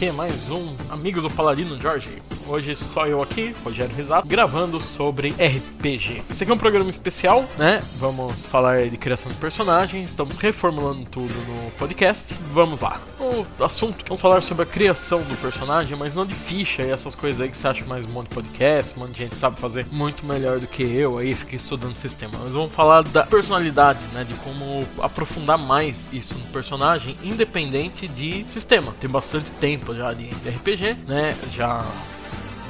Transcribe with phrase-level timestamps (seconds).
[0.00, 2.19] Aqui mais um Amigos do Paladino Jorge.
[2.50, 6.24] Hoje só eu aqui, Rogério Risato, gravando sobre RPG.
[6.28, 7.80] Esse aqui é um programa especial, né?
[7.98, 12.34] Vamos falar de criação de personagens, estamos reformulando tudo no podcast.
[12.52, 13.00] Vamos lá.
[13.20, 17.14] O assunto, vamos falar sobre a criação do personagem, mas não de ficha e essas
[17.14, 19.56] coisas aí que você acha mais um monte de podcast, um monte de gente sabe
[19.56, 22.32] fazer muito melhor do que eu aí, fiquei estudando sistema.
[22.42, 24.24] Mas vamos falar da personalidade, né?
[24.24, 28.92] De como aprofundar mais isso no personagem, independente de sistema.
[29.00, 31.36] Tem bastante tempo já de RPG, né?
[31.54, 31.86] Já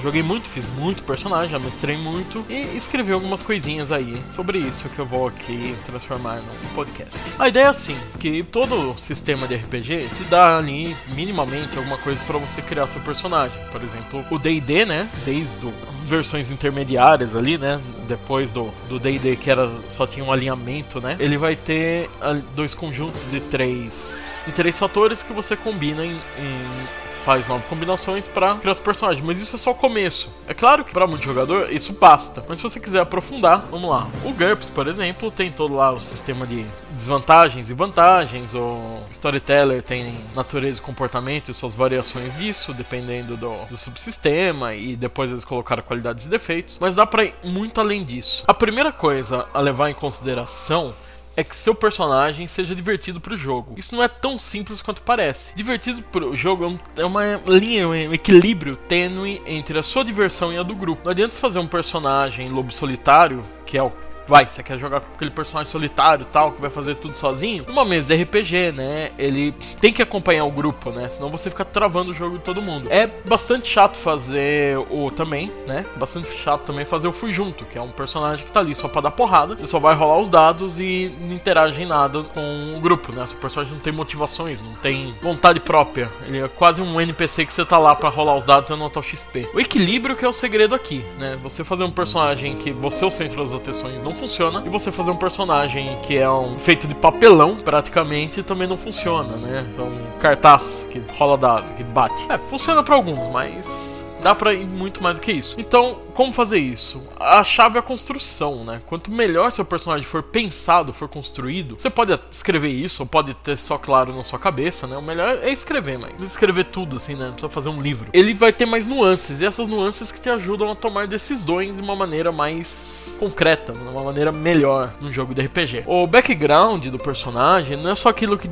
[0.02, 4.88] Joguei muito, fiz muito personagem, já mestrei muito e escrevi algumas coisinhas aí sobre isso
[4.88, 7.18] que eu vou aqui transformar num podcast.
[7.38, 12.22] A ideia é assim, que todo sistema de RPG te dá ali minimamente alguma coisa
[12.24, 13.62] para você criar seu personagem.
[13.70, 15.72] Por exemplo, o D&D, né, desde o
[16.10, 17.80] versões intermediárias ali, né?
[18.08, 21.16] Depois do do D&D que era só tinha um alinhamento, né?
[21.20, 22.10] Ele vai ter
[22.56, 26.88] dois conjuntos de três de três fatores que você combina em, em
[27.24, 30.28] faz novas combinações para criar os personagens, mas isso é só o começo.
[30.46, 34.08] É claro que para muito jogador isso basta, mas se você quiser aprofundar, vamos lá.
[34.24, 39.82] O GURPS, por exemplo, tem todo lá o sistema de desvantagens e vantagens, o Storyteller
[39.82, 45.44] tem natureza e comportamento e suas variações disso, dependendo do, do subsistema, e depois eles
[45.44, 48.44] colocaram qualidades e defeitos, mas dá pra ir muito além disso.
[48.46, 50.94] A primeira coisa a levar em consideração
[51.36, 53.74] é que seu personagem seja divertido pro jogo.
[53.76, 55.54] Isso não é tão simples quanto parece.
[55.54, 60.58] Divertido pro jogo é, é uma linha, um equilíbrio tênue entre a sua diversão e
[60.58, 61.02] a do grupo.
[61.04, 63.92] Não adianta fazer um personagem lobo solitário, que é o
[64.30, 67.84] vai, você quer jogar com aquele personagem solitário tal, que vai fazer tudo sozinho, numa
[67.84, 69.10] mesa de RPG, né?
[69.18, 71.08] Ele tem que acompanhar o grupo, né?
[71.08, 72.86] Senão você fica travando o jogo de todo mundo.
[72.92, 75.84] É bastante chato fazer o também, né?
[75.96, 78.86] Bastante chato também fazer o Fui Junto, que é um personagem que tá ali só
[78.86, 79.56] pra dar porrada.
[79.56, 83.26] Você só vai rolar os dados e não interage em nada com o grupo, né?
[83.26, 86.08] Seu personagem não tem motivações, não tem vontade própria.
[86.24, 89.02] Ele é quase um NPC que você tá lá para rolar os dados e anotar
[89.02, 89.48] o XP.
[89.52, 91.36] O equilíbrio que é o segredo aqui, né?
[91.42, 94.62] Você fazer um personagem que você é o centro das atenções não funciona.
[94.64, 99.36] E você fazer um personagem que é um feito de papelão, praticamente, também não funciona,
[99.36, 99.66] né?
[99.72, 102.30] Então, um cartaz que rola dado, que bate.
[102.30, 105.56] É, funciona para alguns, mas dá pra ir muito mais do que isso.
[105.58, 107.02] Então, como fazer isso?
[107.18, 108.82] A chave é a construção, né?
[108.84, 113.56] Quanto melhor seu personagem for pensado, for construído, você pode escrever isso, ou pode ter
[113.56, 114.98] só claro na sua cabeça, né?
[114.98, 117.24] O melhor é escrever, mas escrever tudo, assim, né?
[117.24, 118.10] Não precisa fazer um livro.
[118.12, 121.82] Ele vai ter mais nuances, e essas nuances que te ajudam a tomar decisões de
[121.82, 125.84] uma maneira mais concreta, de uma maneira melhor num jogo de RPG.
[125.86, 128.50] O background do personagem não é só aquilo que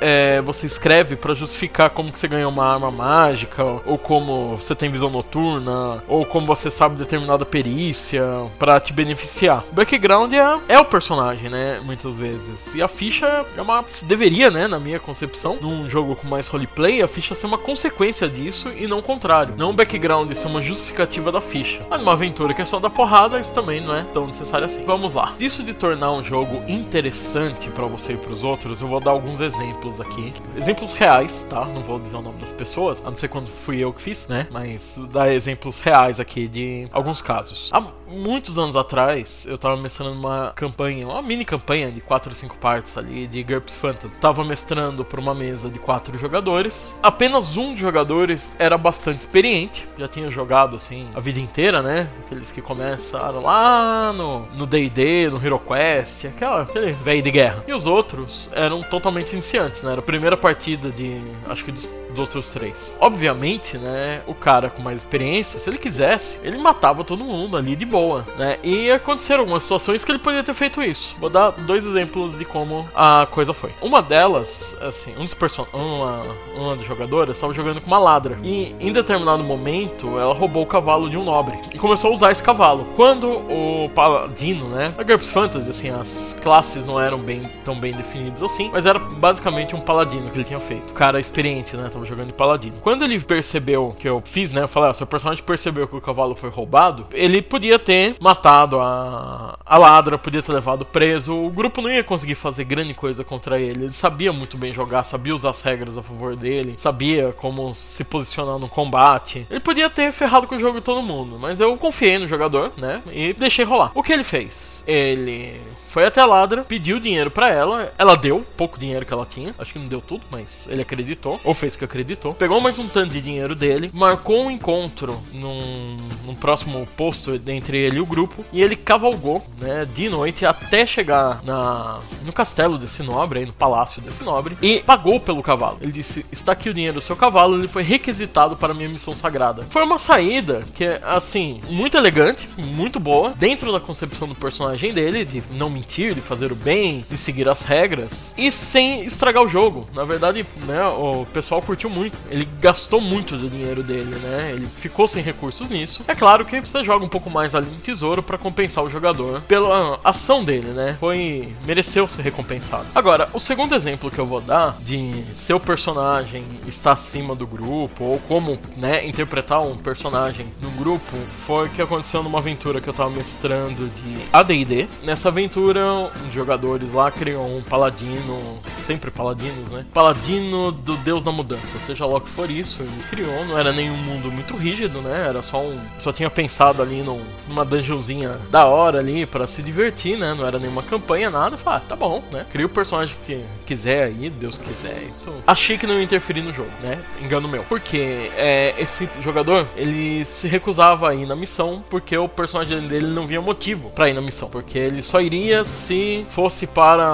[0.00, 4.74] é, você escreve para justificar como que você ganhou uma arma mágica, ou como você
[4.74, 8.22] tem visão noturna, ou como você sabe determinada perícia
[8.58, 9.64] para te beneficiar.
[9.70, 11.80] O background é, é o personagem, né?
[11.84, 12.74] Muitas vezes.
[12.74, 13.84] E a ficha é uma.
[14.02, 14.66] Deveria, né?
[14.66, 18.86] Na minha concepção, num jogo com mais roleplay, a ficha ser uma consequência disso e
[18.86, 19.54] não o contrário.
[19.56, 21.80] Não o background ser uma justificativa da ficha.
[21.88, 24.84] Mas numa aventura que é só dar porrada, isso também não é tão necessário assim.
[24.84, 25.34] Vamos lá.
[25.38, 29.10] Isso de tornar um jogo interessante para você e para os outros, eu vou dar
[29.10, 30.32] alguns exemplos aqui.
[30.56, 31.64] Exemplos reais, tá?
[31.64, 34.26] Não vou dizer o nome das pessoas, a não ser quando fui eu que fiz,
[34.28, 34.46] né?
[34.50, 37.70] Mas dar exemplos reais aqui de alguns casos.
[37.72, 42.36] Há muitos anos atrás, eu tava mestrando uma campanha, uma mini campanha de 4 ou
[42.36, 44.14] 5 partes ali de GURPS Fantasy.
[44.16, 46.96] Tava mestrando para uma mesa de 4 jogadores.
[47.02, 52.08] Apenas um dos jogadores era bastante experiente, já tinha jogado assim a vida inteira, né?
[52.24, 57.64] Aqueles que começaram lá no D&D, no, no Hero Quest, aquela, aquele velho de guerra.
[57.66, 59.92] E os outros eram totalmente iniciantes, né?
[59.92, 62.96] Era a primeira partida de, acho que dos, dos outros três.
[63.00, 67.76] Obviamente, né, o cara com mais experiência, se ele quisesse, ele matava todo mundo ali
[67.76, 67.97] de boa,
[68.36, 68.58] né?
[68.62, 71.14] E aconteceram algumas situações que ele poderia ter feito isso.
[71.18, 73.70] Vou dar dois exemplos de como a coisa foi.
[73.80, 76.22] Uma delas, assim, um dos person uma,
[76.56, 78.38] uma das estava jogando com uma ladra.
[78.42, 81.58] E em determinado momento, ela roubou o cavalo de um nobre.
[81.72, 82.86] E começou a usar esse cavalo.
[82.96, 84.94] Quando o paladino, né?
[84.98, 88.98] A GURPS Fantasy, assim, as classes não eram bem tão bem definidas assim, mas era
[88.98, 90.90] basicamente um paladino que ele tinha feito.
[90.90, 91.88] O cara experiente, né?
[91.88, 92.76] Tava jogando de paladino.
[92.82, 94.62] Quando ele percebeu que eu fiz né?
[94.62, 98.16] Eu falei, ah, se o personagem percebeu que o cavalo foi roubado, ele podia ter
[98.20, 101.34] matado a, a ladra, podia ter levado preso.
[101.34, 103.84] O grupo não ia conseguir fazer grande coisa contra ele.
[103.84, 108.04] Ele sabia muito bem jogar, sabia usar as regras a favor dele, sabia como se
[108.04, 109.46] posicionar no combate.
[109.48, 112.72] Ele podia ter ferrado com o jogo de todo mundo, mas eu confiei no jogador,
[112.76, 113.00] né?
[113.10, 113.90] E deixei rolar.
[113.94, 114.84] O que ele fez?
[114.86, 115.58] Ele
[115.88, 119.54] foi até a ladra, pediu dinheiro para ela, ela deu pouco dinheiro que ela tinha,
[119.58, 122.34] acho que não deu tudo, mas ele acreditou, ou fez que acreditou.
[122.34, 125.96] Pegou mais um tanto de dinheiro dele, marcou um encontro num,
[126.26, 130.86] num próximo posto entre ele e o grupo, e ele cavalgou, né, de noite até
[130.86, 135.78] chegar na no castelo desse nobre, aí no palácio desse nobre, e pagou pelo cavalo.
[135.80, 139.16] Ele disse: "Está aqui o dinheiro do seu cavalo, ele foi requisitado para minha missão
[139.16, 139.66] sagrada".
[139.70, 144.92] Foi uma saída que é assim, muito elegante, muito boa, dentro da concepção do personagem
[144.92, 149.42] dele, de não mentir, de fazer o bem, de seguir as regras, e sem estragar
[149.42, 149.86] o jogo.
[149.92, 152.16] Na verdade, né, o pessoal curtiu muito.
[152.30, 154.50] Ele gastou muito do dinheiro dele, né?
[154.52, 156.02] Ele ficou sem recursos nisso.
[156.08, 159.40] É claro que você joga um pouco mais ali no tesouro para compensar o jogador
[159.42, 160.96] pela ação dele, né?
[160.98, 162.86] Foi mereceu ser recompensado.
[162.94, 168.04] Agora, o segundo exemplo que eu vou dar de seu personagem estar acima do grupo
[168.04, 171.16] ou como, né, interpretar um personagem no grupo
[171.46, 174.86] foi o que aconteceu numa aventura que eu tava mestrando de AD&D.
[175.02, 179.84] Nessa aventura, os jogadores lá criam um paladino, sempre paladinos, né?
[179.92, 183.72] Paladino do deus da mudança, seja lá o que for isso, ele criou, não era
[183.72, 185.26] nenhum mundo muito rígido, né?
[185.28, 187.22] Era só um, só tinha pensado ali num,
[187.64, 190.34] dungeonzinha da hora ali para se divertir, né?
[190.34, 191.56] Não era nenhuma campanha, nada.
[191.56, 192.46] Falei, ah, tá bom, né?
[192.50, 195.02] Cria o personagem que quiser aí, Deus quiser.
[195.02, 195.32] Isso.
[195.46, 196.98] Achei que não ia interferir no jogo, né?
[197.22, 197.64] Engano meu.
[197.64, 203.06] Porque é, esse jogador, ele se recusava a ir na missão porque o personagem dele
[203.06, 204.48] não via motivo para ir na missão.
[204.48, 207.06] Porque ele só iria se fosse para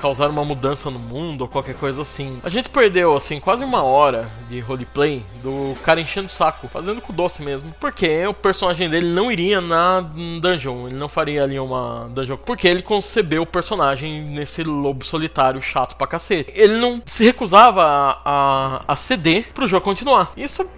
[0.00, 2.38] causar uma mudança no mundo ou qualquer coisa assim.
[2.42, 7.00] A gente perdeu, assim, quase uma hora de roleplay do cara enchendo o saco, fazendo
[7.00, 7.74] com doce mesmo.
[7.80, 12.36] Porque o personagem dele não iria na dungeon, ele não faria ali uma dungeon.
[12.36, 16.52] Porque ele concebeu o personagem nesse lobo solitário chato pra cacete.
[16.54, 20.32] Ele não se recusava a, a, a ceder pro jogo continuar.
[20.36, 20.68] Isso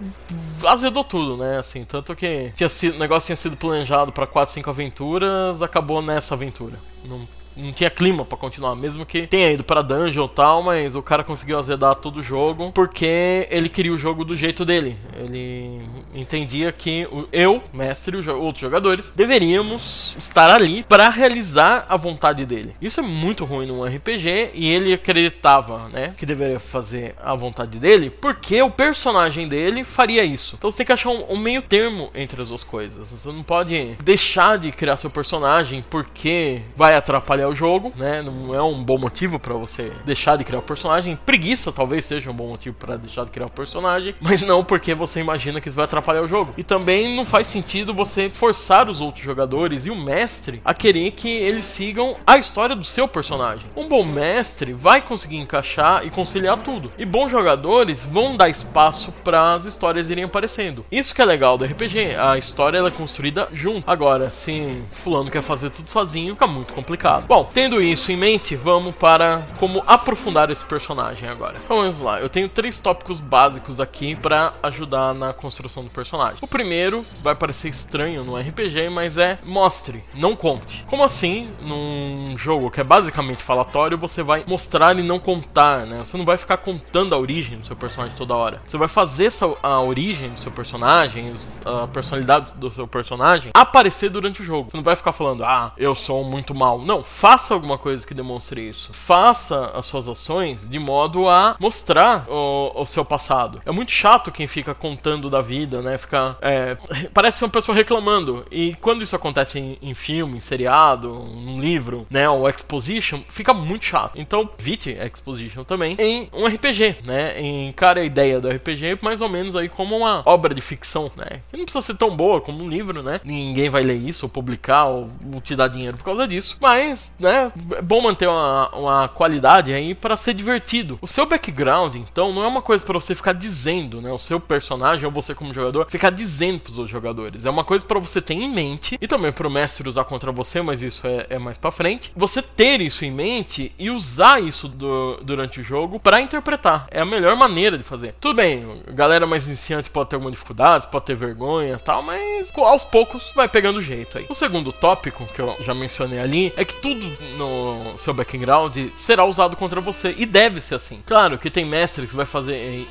[0.63, 1.57] azedou tudo, né?
[1.57, 6.01] Assim, tanto que tinha sido, o negócio tinha sido planejado para 4, 5 aventuras, acabou
[6.01, 6.77] nessa aventura.
[7.05, 10.95] Não não tinha clima para continuar, mesmo que tenha ido para dungeon e tal, mas
[10.95, 14.97] o cara conseguiu azedar todo o jogo porque ele queria o jogo do jeito dele.
[15.15, 15.81] Ele
[16.13, 22.45] entendia que eu, mestre e os outros jogadores deveríamos estar ali para realizar a vontade
[22.45, 22.75] dele.
[22.81, 27.79] Isso é muito ruim num RPG e ele acreditava, né, que deveria fazer a vontade
[27.79, 30.55] dele porque o personagem dele faria isso.
[30.57, 33.11] Então você tem que achar um, um meio termo entre as duas coisas.
[33.11, 38.21] Você não pode deixar de criar seu personagem porque vai atrapalhar o jogo, né?
[38.21, 41.17] Não é um bom motivo para você deixar de criar o personagem.
[41.25, 44.93] Preguiça talvez seja um bom motivo para deixar de criar o personagem, mas não porque
[44.93, 46.53] você imagina que isso vai atrapalhar o jogo.
[46.57, 51.11] E também não faz sentido você forçar os outros jogadores e o mestre a querer
[51.11, 53.69] que eles sigam a história do seu personagem.
[53.75, 56.91] Um bom mestre vai conseguir encaixar e conciliar tudo.
[56.97, 60.85] E bons jogadores vão dar espaço para as histórias irem aparecendo.
[60.91, 63.89] Isso que é legal do RPG, a história ela é construída junto.
[63.89, 67.25] Agora, se fulano quer fazer tudo sozinho, fica muito complicado.
[67.29, 71.53] Bom, tendo isso em mente, vamos para como aprofundar esse personagem agora.
[71.63, 76.39] Então vamos lá, eu tenho três tópicos básicos aqui para ajudar na construção do personagem.
[76.41, 80.83] O primeiro vai parecer estranho no RPG, mas é mostre, não conte.
[80.89, 85.99] Como assim, num jogo que é basicamente falatório, você vai mostrar e não contar, né?
[85.99, 88.59] Você não vai ficar contando a origem do seu personagem toda hora.
[88.65, 91.31] Você vai fazer essa, a origem do seu personagem,
[91.63, 94.71] a personalidade do seu personagem aparecer durante o jogo.
[94.71, 96.79] Você não vai ficar falando, ah, eu sou muito mal.
[96.79, 98.93] Não, faça alguma coisa que demonstre isso.
[98.93, 103.61] Faça as suas ações de modo a mostrar o, o seu passado.
[103.65, 105.97] É muito chato quem fica contando da vida, né?
[105.97, 106.37] Fica.
[106.41, 106.77] É,
[107.13, 108.45] parece uma pessoa reclamando.
[108.49, 112.29] E quando isso acontece em, em filme, em seriado, num livro, né?
[112.29, 114.13] Ou exposition, fica muito chato.
[114.15, 117.41] Então, evite exposition também em um RPG, né?
[117.41, 121.41] Encare a ideia do RPG mais ou menos aí como uma obra de ficção, né?
[121.51, 123.19] Que não precisa ser tão boa como um livro, né?
[123.25, 125.11] Ninguém vai ler isso ou publicar ou
[125.43, 126.55] te dar dinheiro por causa disso.
[126.61, 130.97] Mas né, é bom manter uma, uma qualidade aí para ser divertido.
[131.01, 134.39] O seu background, então, não é uma coisa para você ficar dizendo, né, o seu
[134.39, 137.45] personagem ou você como jogador ficar dizendo pros outros jogadores.
[137.45, 140.61] É uma coisa para você ter em mente e também pro mestre usar contra você,
[140.61, 142.11] mas isso é, é mais para frente.
[142.15, 146.87] Você ter isso em mente e usar isso do, durante o jogo para interpretar.
[146.91, 148.15] É a melhor maneira de fazer.
[148.19, 152.83] Tudo bem, galera mais iniciante pode ter alguma dificuldade, pode ter vergonha, tal, mas aos
[152.83, 154.25] poucos vai pegando jeito aí.
[154.29, 158.75] O segundo tópico que eu já mencionei ali é que tudo tudo no seu background
[158.95, 160.13] será usado contra você.
[160.17, 160.99] E deve ser assim.
[161.05, 162.87] Claro que tem mestre que vai fazer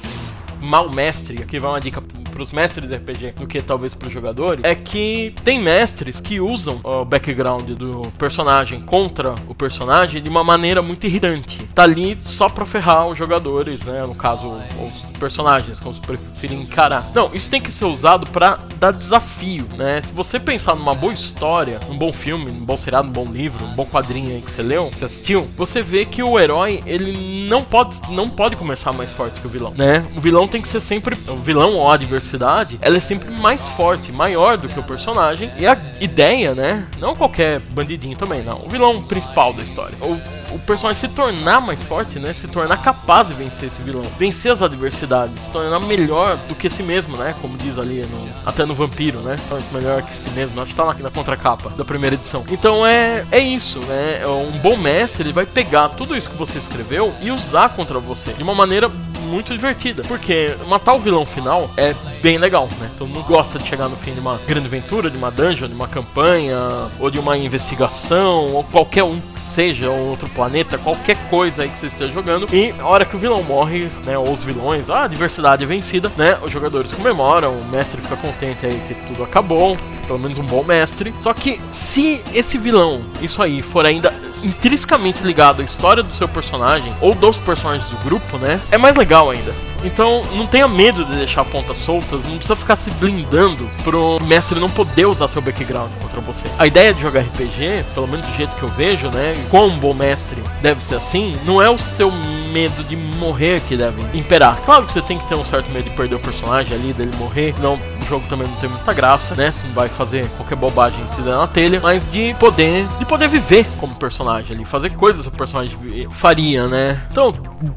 [0.61, 2.03] mal mestre, aqui vai uma dica
[2.38, 6.81] pros mestres de RPG do que talvez pros jogadores, é que tem mestres que usam
[6.85, 11.59] o background do personagem contra o personagem de uma maneira muito irritante.
[11.75, 14.03] Tá ali só pra ferrar os jogadores, né?
[14.03, 17.11] No caso, os personagens, como se preferirem encarar.
[17.15, 20.00] Não, isso tem que ser usado para dar desafio, né?
[20.03, 23.67] Se você pensar numa boa história, num bom filme, num bom seriado, num bom livro,
[23.67, 26.83] num bom quadrinho aí que você leu, que você assistiu, você vê que o herói,
[26.87, 30.07] ele não pode, não pode começar mais forte que o vilão, né?
[30.17, 33.69] O tem que ser sempre o vilão ou o adversário diversidade, ela é sempre mais
[33.71, 35.52] forte, maior do que o personagem.
[35.59, 36.87] E a ideia, né?
[36.99, 38.62] Não qualquer bandidinho também, não.
[38.62, 39.97] O vilão principal da história.
[40.00, 42.33] O o personagem se tornar mais forte, né?
[42.33, 46.69] Se tornar capaz de vencer esse vilão, vencer as adversidades, se tornar melhor do que
[46.71, 47.35] si mesmo, né?
[47.40, 49.38] Como diz ali no, até no Vampiro, né?
[49.49, 50.61] Torna-se melhor que si mesmo.
[50.61, 52.45] Acho que tá lá na contracapa da primeira edição.
[52.50, 54.26] Então é, é isso, né?
[54.26, 58.33] Um bom mestre ele vai pegar tudo isso que você escreveu e usar contra você
[58.33, 58.88] de uma maneira
[59.28, 60.02] muito divertida.
[60.05, 62.90] Porque matar o vilão final é bem legal, né?
[62.99, 65.75] Todo mundo gosta de chegar no fim de uma grande aventura, de uma dungeon, de
[65.75, 66.59] uma campanha,
[66.99, 71.78] ou de uma investigação, ou qualquer um seja, ou outro planeta, qualquer coisa aí que
[71.78, 72.49] você esteja jogando.
[72.52, 74.17] E a hora que o vilão morre, né?
[74.17, 76.38] Ou os vilões, a adversidade é vencida, né?
[76.43, 79.76] Os jogadores comemoram, o mestre fica contente aí que tudo acabou
[80.09, 81.14] pelo menos um bom mestre.
[81.19, 84.12] Só que se esse vilão, isso aí, for ainda
[84.43, 88.61] intrinsecamente ligado à história do seu personagem ou dos personagens do grupo, né?
[88.71, 89.55] É mais legal ainda.
[89.85, 94.58] Então, não tenha medo de deixar pontas soltas, não precisa ficar se blindando pro mestre
[94.58, 96.47] não poder usar seu background contra você.
[96.58, 99.78] A ideia de jogar RPG, pelo menos do jeito que eu vejo, né, como um
[99.78, 104.58] bom mestre deve ser assim, não é o seu medo de morrer que deve imperar.
[104.64, 107.12] Claro que você tem que ter um certo medo de perder o personagem ali, dele
[107.16, 107.78] morrer, não,
[108.09, 111.47] jogo também não tem muita graça, né, não vai fazer qualquer bobagem te der na
[111.47, 115.77] telha, mas de poder, de poder viver como personagem ali, fazer coisas que o personagem
[116.11, 117.03] faria, né.
[117.11, 117.33] Então,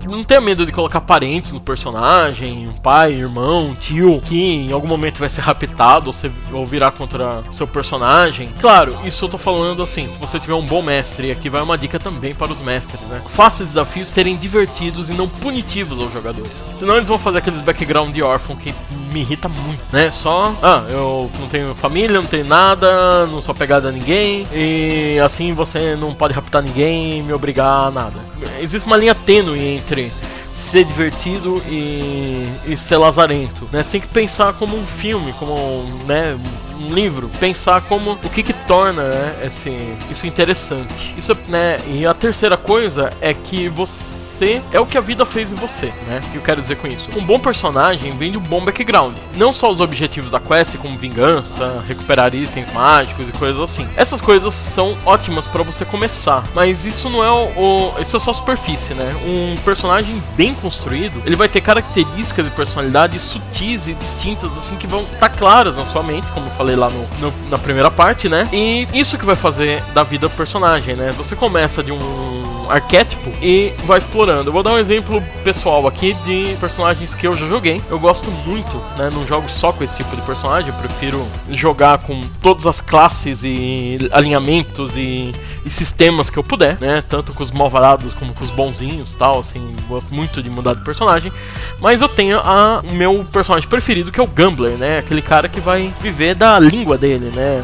[0.07, 4.87] não tenha medo de colocar parentes no personagem um pai, irmão, tio, que em algum
[4.87, 8.49] momento vai ser raptado ou, ser, ou virar contra seu personagem.
[8.59, 11.61] Claro, isso eu tô falando assim, se você tiver um bom mestre, e aqui vai
[11.61, 13.21] uma dica também para os mestres, né?
[13.27, 16.71] Faça desafios serem divertidos e não punitivos aos jogadores.
[16.75, 18.73] Senão eles vão fazer aqueles background de órfão que
[19.11, 20.09] me irrita muito, né?
[20.11, 25.19] Só, ah, eu não tenho família, não tenho nada, não sou pegado a ninguém, e
[25.23, 28.19] assim você não pode raptar ninguém e me obrigar a nada.
[28.59, 30.11] Existe uma linha tênue entre
[30.53, 33.83] ser divertido e, e ser lazarento, né?
[33.83, 36.37] Você tem que pensar como um filme, como um, né,
[36.79, 39.69] um livro, pensar como o que que torna né, esse,
[40.09, 41.13] isso interessante.
[41.17, 41.79] Isso, né?
[41.87, 45.55] E a terceira coisa é que você você é o que a vida fez em
[45.55, 46.19] você, né?
[46.25, 47.09] O que eu quero dizer com isso?
[47.15, 49.13] Um bom personagem vem de um bom background.
[49.35, 53.87] Não só os objetivos da quest, como vingança, recuperar itens mágicos e coisas assim.
[53.95, 58.19] Essas coisas são ótimas para você começar, mas isso não é o, o, Isso é
[58.19, 59.15] só superfície, né?
[59.23, 64.87] Um personagem bem construído, ele vai ter características de personalidade sutis e distintas, assim, que
[64.87, 67.91] vão estar tá claras na sua mente, como eu falei lá no, no, na primeira
[67.91, 68.49] parte, né?
[68.51, 71.13] E isso que vai fazer da vida do personagem, né?
[71.15, 72.40] Você começa de um
[72.71, 74.49] arquétipo e vai explorando.
[74.49, 77.81] Eu vou dar um exemplo pessoal aqui de personagens que eu já joguei.
[77.89, 79.09] Eu gosto muito, né?
[79.13, 83.43] Não jogo só com esse tipo de personagem, eu prefiro jogar com todas as classes
[83.43, 85.33] e alinhamentos e,
[85.65, 87.03] e sistemas que eu puder, né?
[87.07, 90.83] Tanto com os malvados como com os bonzinhos tal, assim, gosto muito de mudar de
[90.83, 91.31] personagem.
[91.79, 94.99] Mas eu tenho a, o meu personagem preferido, que é o Gambler, né?
[94.99, 97.61] Aquele cara que vai viver da língua dele, né?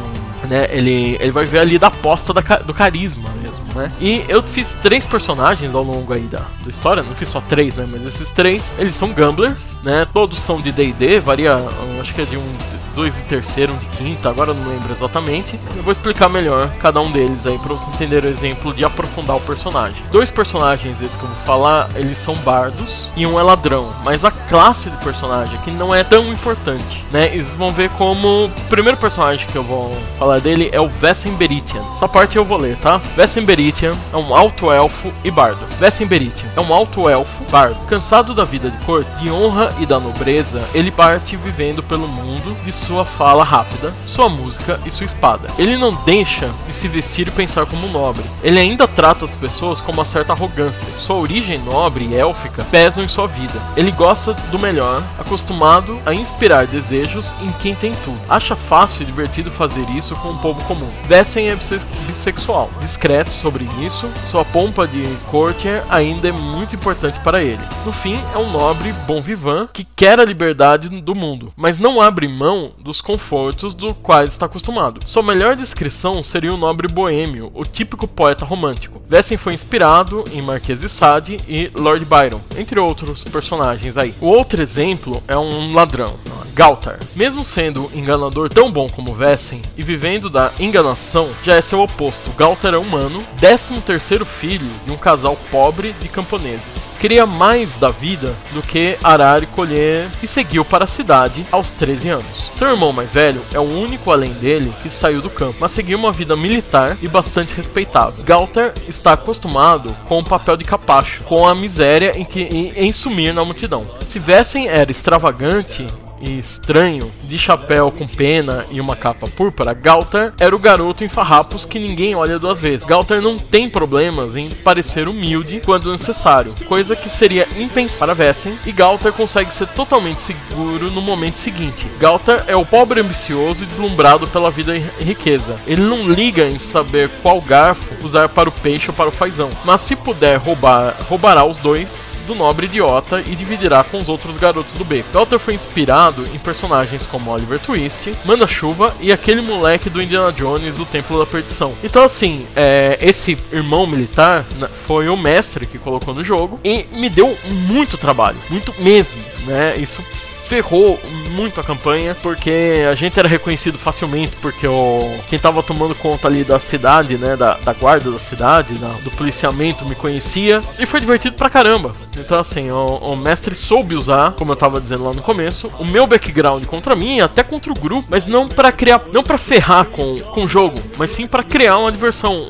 [0.48, 0.66] Né?
[0.70, 3.92] Ele, ele vai ver ali da aposta da, do carisma mesmo, né?
[4.00, 7.76] E eu fiz três personagens ao longo aí da, da história, não fiz só três,
[7.76, 7.86] né?
[7.90, 10.06] Mas esses três, eles são gamblers, né?
[10.12, 11.58] Todos são de D&D, varia,
[12.00, 12.56] acho que é de um
[12.98, 15.56] dois de terceiro, um de quinta, agora não lembro exatamente.
[15.76, 19.36] Eu vou explicar melhor cada um deles aí para você entender o exemplo de aprofundar
[19.36, 20.02] o personagem.
[20.10, 24.24] Dois personagens esses que eu vou falar, eles são bardos e um é ladrão, mas
[24.24, 27.32] a classe de personagem aqui não é tão importante, né?
[27.32, 31.84] Eles vão ver como o primeiro personagem que eu vou falar dele é o Vessenberitian.
[31.94, 32.98] Essa parte eu vou ler, tá?
[33.14, 35.64] Vessenberitian é um alto elfo e bardo.
[35.78, 37.78] Vessenberitian é um alto elfo bardo.
[37.86, 42.56] Cansado da vida de corte, de honra e da nobreza, ele parte vivendo pelo mundo
[42.64, 45.48] de sua fala rápida, sua música e sua espada.
[45.58, 48.24] Ele não deixa de se vestir e pensar como um nobre.
[48.42, 50.88] Ele ainda trata as pessoas com uma certa arrogância.
[50.96, 53.60] Sua origem nobre e élfica pesam em sua vida.
[53.76, 58.18] Ele gosta do melhor, acostumado a inspirar desejos em quem tem tudo.
[58.26, 60.90] Acha fácil e divertido fazer isso com o povo comum.
[61.04, 61.58] Vessen é
[62.06, 67.60] bissexual, discreto sobre isso, sua pompa de courtier ainda é muito importante para ele.
[67.84, 72.00] No fim, é um nobre bom vivant que quer a liberdade do mundo, mas não
[72.00, 75.00] abre mão dos confortos do quais está acostumado.
[75.04, 79.02] Sua melhor descrição seria o nobre boêmio, o típico poeta romântico.
[79.08, 84.14] Vessen foi inspirado em Marquês de Sade e Lord Byron, entre outros personagens aí.
[84.20, 86.18] O outro exemplo é um ladrão,
[86.54, 86.98] Galtar.
[87.14, 92.32] Mesmo sendo enganador tão bom como Vessen e vivendo da enganação, já é seu oposto.
[92.32, 97.90] Galtar é humano, 13 terceiro filho de um casal pobre de camponeses queria mais da
[97.90, 102.50] vida do que arar e colher e seguiu para a cidade aos 13 anos.
[102.56, 105.98] Seu irmão mais velho é o único além dele que saiu do campo, mas seguiu
[105.98, 108.24] uma vida militar e bastante respeitável.
[108.24, 112.92] Galter está acostumado com o papel de capacho, com a miséria em, que, em, em
[112.92, 113.86] sumir na multidão.
[114.06, 115.86] Se Vessen era extravagante
[116.20, 121.08] e estranho, de chapéu com pena e uma capa púrpura, Galter era o garoto em
[121.08, 122.86] farrapos que ninguém olha duas vezes.
[122.86, 128.58] Galter não tem problemas em parecer humilde quando necessário, coisa que seria impensável para Vessen,
[128.64, 131.86] e Galter consegue ser totalmente seguro no momento seguinte.
[131.98, 135.58] Galter é o pobre ambicioso e deslumbrado pela vida e riqueza.
[135.66, 139.50] Ele não liga em saber qual garfo usar para o peixe ou para o fazão,
[139.64, 144.36] mas se puder roubar, roubará os dois do nobre idiota e dividirá com os outros
[144.36, 145.08] garotos do beco.
[145.12, 150.78] Galter foi inspirado em personagens como Oliver Twist, Manda-Chuva e aquele moleque do Indiana Jones,
[150.78, 151.72] o Templo da Perdição.
[151.82, 156.84] Então, assim, é, esse irmão militar né, foi o mestre que colocou no jogo e
[156.92, 157.34] me deu
[157.66, 159.76] muito trabalho, muito mesmo, né?
[159.78, 160.02] Isso
[160.48, 165.94] ferrou muito a campanha, porque a gente era reconhecido facilmente, porque o quem tava tomando
[165.94, 170.62] conta ali da cidade, né, da, da guarda da cidade, da, do policiamento me conhecia,
[170.78, 171.92] e foi divertido pra caramba.
[172.16, 175.84] Então assim, o, o, mestre soube usar, como eu tava dizendo lá no começo, o
[175.84, 179.86] meu background contra mim, até contra o grupo, mas não para criar, não para ferrar
[179.86, 182.42] com, com o jogo, mas sim para criar uma diversão,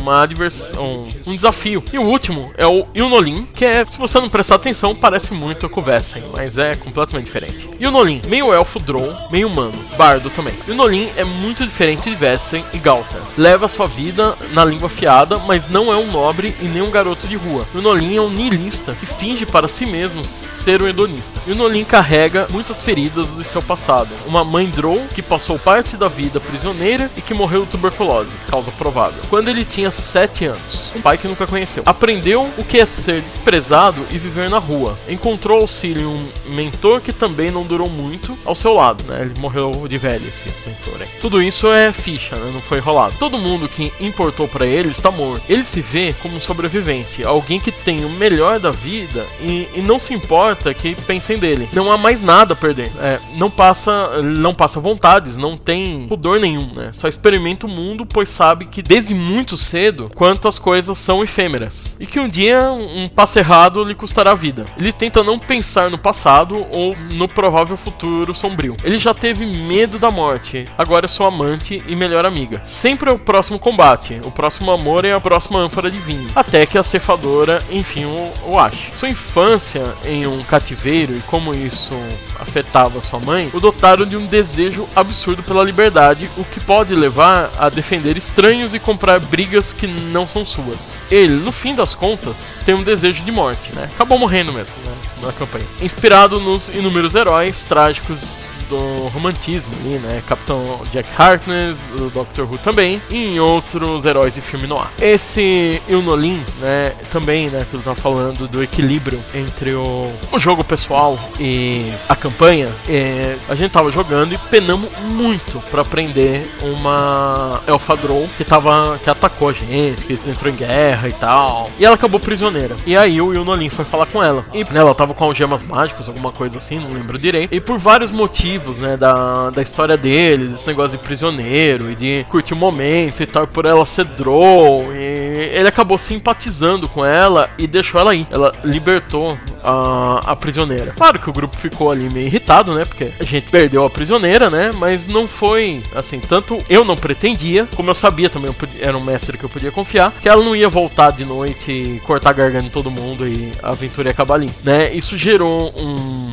[0.00, 1.82] uma diversão, um, um, desafio.
[1.92, 5.68] E o último é o Yunolin, que é, se você não prestar atenção, parece muito
[5.68, 7.68] com o Vessen, mas é completamente diferente.
[7.80, 10.54] Yunolin meio elfo Drow, meio humano, bardo também.
[10.66, 13.20] E o Nolin é muito diferente de Vessen e Galter.
[13.36, 17.26] Leva sua vida na língua fiada, mas não é um nobre e nem um garoto
[17.26, 17.66] de rua.
[17.74, 21.40] E o Nolin é um niilista que finge para si mesmo ser um hedonista.
[21.46, 24.08] E o Nolin carrega muitas feridas de seu passado.
[24.26, 28.70] Uma mãe Drow que passou parte da vida prisioneira e que morreu de tuberculose, causa
[28.72, 30.90] provável, quando ele tinha 7 anos.
[30.94, 31.82] Um pai que nunca conheceu.
[31.86, 34.98] Aprendeu o que é ser desprezado e viver na rua.
[35.08, 39.22] Encontrou auxílio em um mentor que também não durou muito muito ao seu lado, né?
[39.22, 41.08] Ele morreu de velho, esse mentor aí.
[41.20, 42.50] Tudo isso é ficha, né?
[42.52, 43.14] Não foi rolado.
[43.18, 45.42] Todo mundo que importou para ele está morto.
[45.48, 49.80] Ele se vê como um sobrevivente, alguém que tem o melhor da vida e, e
[49.80, 51.68] não se importa que pensem dele.
[51.72, 52.90] Não há mais nada a perder.
[53.00, 56.90] É, não passa, não passa vontades, não tem pudor nenhum, né?
[56.92, 62.06] Só experimenta o mundo, pois sabe que desde muito cedo quantas coisas são efêmeras e
[62.06, 64.66] que um dia um passo errado lhe custará a vida.
[64.78, 68.76] Ele tenta não pensar no passado ou no provável futuro futuro sombrio.
[68.84, 72.60] Ele já teve medo da morte, agora é sua amante e melhor amiga.
[72.64, 76.66] Sempre é o próximo combate, o próximo amor é a próxima ânfora de vinho, até
[76.66, 78.94] que a cefadora, enfim, o, o ache.
[78.94, 81.94] Sua infância em um cativeiro e como isso
[82.38, 87.50] afetava sua mãe, o dotaram de um desejo absurdo pela liberdade, o que pode levar
[87.58, 90.98] a defender estranhos e comprar brigas que não são suas.
[91.10, 93.88] Ele, no fim das contas, tem um desejo de morte, né?
[93.94, 94.92] Acabou morrendo mesmo, né?
[95.22, 95.64] Na campanha.
[95.80, 100.22] Inspirado nos inúmeros heróis trágicos do romantismo ali, né?
[100.26, 104.90] Capitão Jack Harkness, o Doctor Who também, e em outros heróis de filme no ar.
[105.00, 110.64] Esse Ilnolin, né, também, né, que eu tava falando do equilíbrio entre o, o jogo
[110.64, 117.60] pessoal e a campanha, é, a gente tava jogando e penamos muito para aprender uma
[117.66, 121.70] Elfa Drow que tava que atacou a gente, que entrou em guerra e tal.
[121.78, 122.76] E ela acabou prisioneira.
[122.86, 124.44] E aí o Ilnolin foi falar com ela.
[124.52, 127.54] E né, ela tava com algemas mágicas, alguma coisa assim, não lembro direito.
[127.54, 131.94] E por vários motivos motivos, né, da, da história deles, esse negócio de prisioneiro e
[131.94, 134.92] de curtir o momento e tal, por ela ser Drow.
[134.92, 138.26] E ele acabou simpatizando com ela e deixou ela ir.
[138.30, 140.92] Ela libertou a, a prisioneira.
[140.96, 144.48] Claro que o grupo ficou ali meio irritado, né, porque a gente perdeu a prisioneira,
[144.48, 148.84] né, mas não foi, assim, tanto eu não pretendia, como eu sabia também, eu podia,
[148.84, 152.30] era um mestre que eu podia confiar, que ela não ia voltar de noite cortar
[152.30, 154.92] a garganta de todo mundo e a aventura ia acabar ali, né.
[154.94, 156.25] Isso gerou um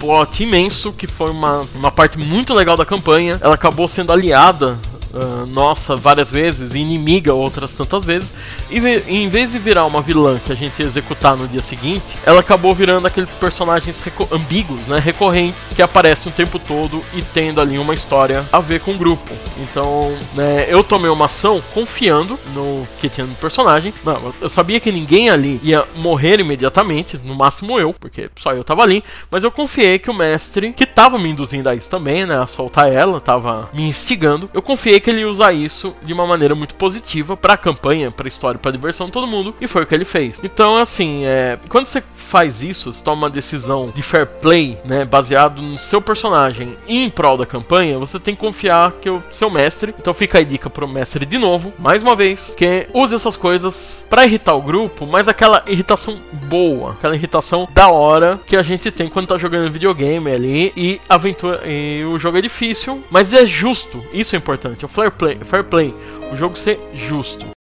[0.00, 3.38] plot imenso que foi uma, uma parte muito legal da campanha.
[3.40, 4.78] Ela acabou sendo aliada
[5.14, 8.30] uh, nossa várias vezes inimiga outras tantas vezes.
[8.70, 12.16] E em vez de virar uma vilã que a gente ia executar no dia seguinte,
[12.24, 17.60] ela acabou virando aqueles personagens ambíguos, né, recorrentes, que aparecem o tempo todo e tendo
[17.60, 19.32] ali uma história a ver com o grupo.
[19.58, 23.92] Então, né, eu tomei uma ação confiando no que tinha no personagem.
[24.04, 28.62] Não, eu sabia que ninguém ali ia morrer imediatamente, no máximo eu, porque só eu
[28.62, 32.24] tava ali, mas eu confiei que o mestre, que tava me induzindo a isso também,
[32.24, 36.26] né, a soltar ela, tava me instigando, eu confiei que ele usar isso de uma
[36.26, 39.54] maneira muito positiva para a campanha, para a história, para a diversão de todo mundo,
[39.60, 40.40] e foi o que ele fez.
[40.42, 45.04] Então, assim, é, quando você faz isso, você toma uma decisão de fair play, né,
[45.04, 49.22] baseado no seu personagem e em prol da campanha, você tem que confiar que o
[49.30, 49.94] seu mestre.
[49.98, 54.04] Então, fica a dica pro mestre de novo, mais uma vez, que use essas coisas
[54.08, 58.90] para irritar o grupo, mas aquela irritação boa, aquela irritação da hora que a gente
[58.90, 63.46] tem quando tá jogando videogame ali e aventura e o jogo é difícil, mas é
[63.46, 64.04] justo.
[64.12, 65.94] Isso é importante fair play, fair play,
[66.32, 67.59] o jogo ser justo.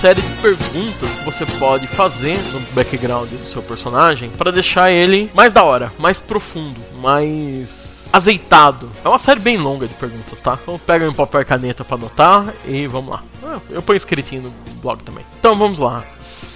[0.00, 5.28] Série de perguntas que você pode fazer no background do seu personagem para deixar ele
[5.34, 8.88] mais da hora, mais profundo, mais azeitado.
[9.04, 10.56] É uma série bem longa de perguntas, tá?
[10.62, 13.22] Então pega um papel e caneta para anotar e vamos lá.
[13.42, 15.26] Ah, eu ponho escritinho no blog também.
[15.40, 16.04] Então vamos lá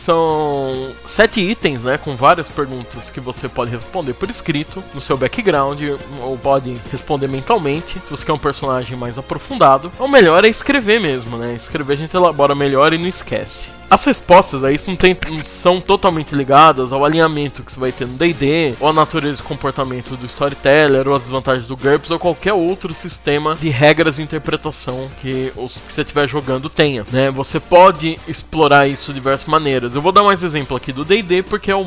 [0.03, 5.17] são sete itens, né, com várias perguntas que você pode responder por escrito no seu
[5.17, 5.81] background
[6.21, 8.01] ou pode responder mentalmente.
[8.05, 11.55] Se você quer um personagem mais aprofundado, o melhor é escrever mesmo, né?
[11.55, 13.71] Escrever a gente elabora melhor e não esquece.
[13.93, 17.93] As respostas a isso não, tem, não são totalmente ligadas ao alinhamento que você vai
[17.93, 22.11] ter no D&D, ou à natureza e comportamento do storyteller, ou às desvantagens do GURPS,
[22.11, 27.05] ou qualquer outro sistema de regras de interpretação que, que você estiver jogando tenha.
[27.13, 27.31] Né?
[27.33, 29.92] Você pode explorar isso de diversas maneiras.
[29.95, 31.87] Eu vou dar mais exemplo aqui do D&D porque é o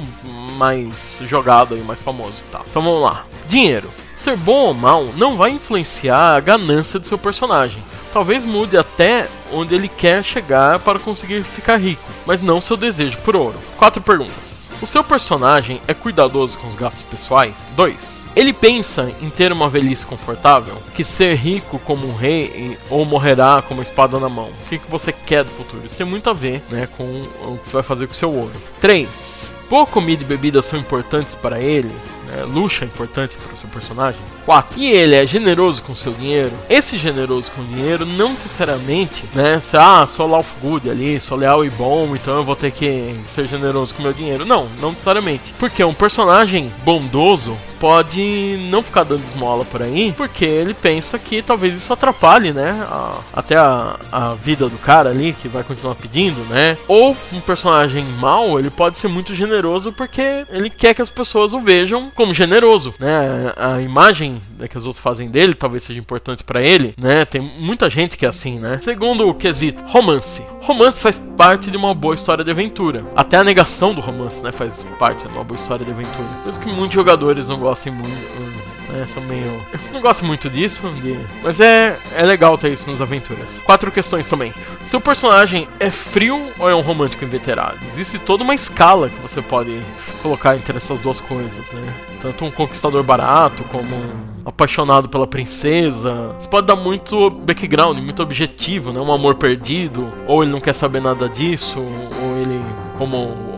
[0.57, 2.43] mais jogado e mais famoso.
[2.51, 2.61] Tá?
[2.69, 3.23] Então vamos lá.
[3.47, 3.89] Dinheiro.
[4.17, 7.81] Ser bom ou mal não vai influenciar a ganância do seu personagem.
[8.13, 13.17] Talvez mude até onde ele quer chegar para conseguir ficar rico, mas não seu desejo
[13.19, 13.59] por ouro.
[13.77, 14.69] Quatro perguntas.
[14.81, 17.53] O seu personagem é cuidadoso com os gastos pessoais?
[17.75, 18.24] 2.
[18.35, 20.75] Ele pensa em ter uma velhice confortável?
[20.93, 24.49] Que ser rico como um rei ou morrerá com uma espada na mão?
[24.49, 25.85] O que, que você quer do futuro?
[25.85, 28.51] Isso tem muito a ver né, com o que você vai fazer com seu ouro.
[28.81, 29.53] 3.
[29.69, 31.91] Boa comida e bebida são importantes para ele?
[32.35, 32.43] Né?
[32.43, 34.19] Luxo é importante para o seu personagem?
[34.45, 34.79] 4.
[34.79, 36.51] E ele é generoso com seu dinheiro?
[36.69, 39.61] Esse generoso com dinheiro não necessariamente, né?
[39.63, 43.15] Se, ah, sou lawful good ali, sou leal e bom, então eu vou ter que
[43.33, 44.45] ser generoso com meu dinheiro.
[44.45, 45.53] Não, não necessariamente.
[45.57, 51.41] Porque um personagem bondoso pode não ficar dando esmola por aí, porque ele pensa que
[51.41, 52.71] talvez isso atrapalhe, né?
[52.89, 56.77] A, até a, a vida do cara ali, que vai continuar pedindo, né?
[56.87, 61.53] Ou um personagem mau, ele pode ser muito generoso porque ele quer que as pessoas
[61.53, 63.53] o vejam como generoso, né?
[63.55, 67.25] A, imagem né, que os outros fazem dele talvez seja importante para ele, né?
[67.25, 68.79] Tem muita gente que é assim, né?
[68.81, 70.41] Segundo o quesito, romance.
[70.61, 73.03] Romance faz parte de uma boa história de aventura.
[73.15, 76.27] Até a negação do romance, né, faz parte de uma boa história de aventura.
[76.47, 78.44] Isso que muitos jogadores não gostam muito
[78.89, 79.05] né?
[79.13, 79.61] São meio.
[79.73, 81.17] Eu não gosto muito disso, de...
[81.43, 83.59] mas é, é legal ter isso nas aventuras.
[83.65, 84.53] Quatro questões também.
[84.85, 87.77] Seu personagem é frio ou é um romântico inveterado?
[87.87, 89.79] Existe toda uma escala que você pode
[90.21, 91.93] colocar entre essas duas coisas, né?
[92.21, 96.35] Tanto um conquistador barato como um apaixonado pela princesa.
[96.39, 98.99] Você pode dar muito background, muito objetivo, né?
[98.99, 102.61] Um amor perdido, ou ele não quer saber nada disso, ou ele
[102.97, 103.54] como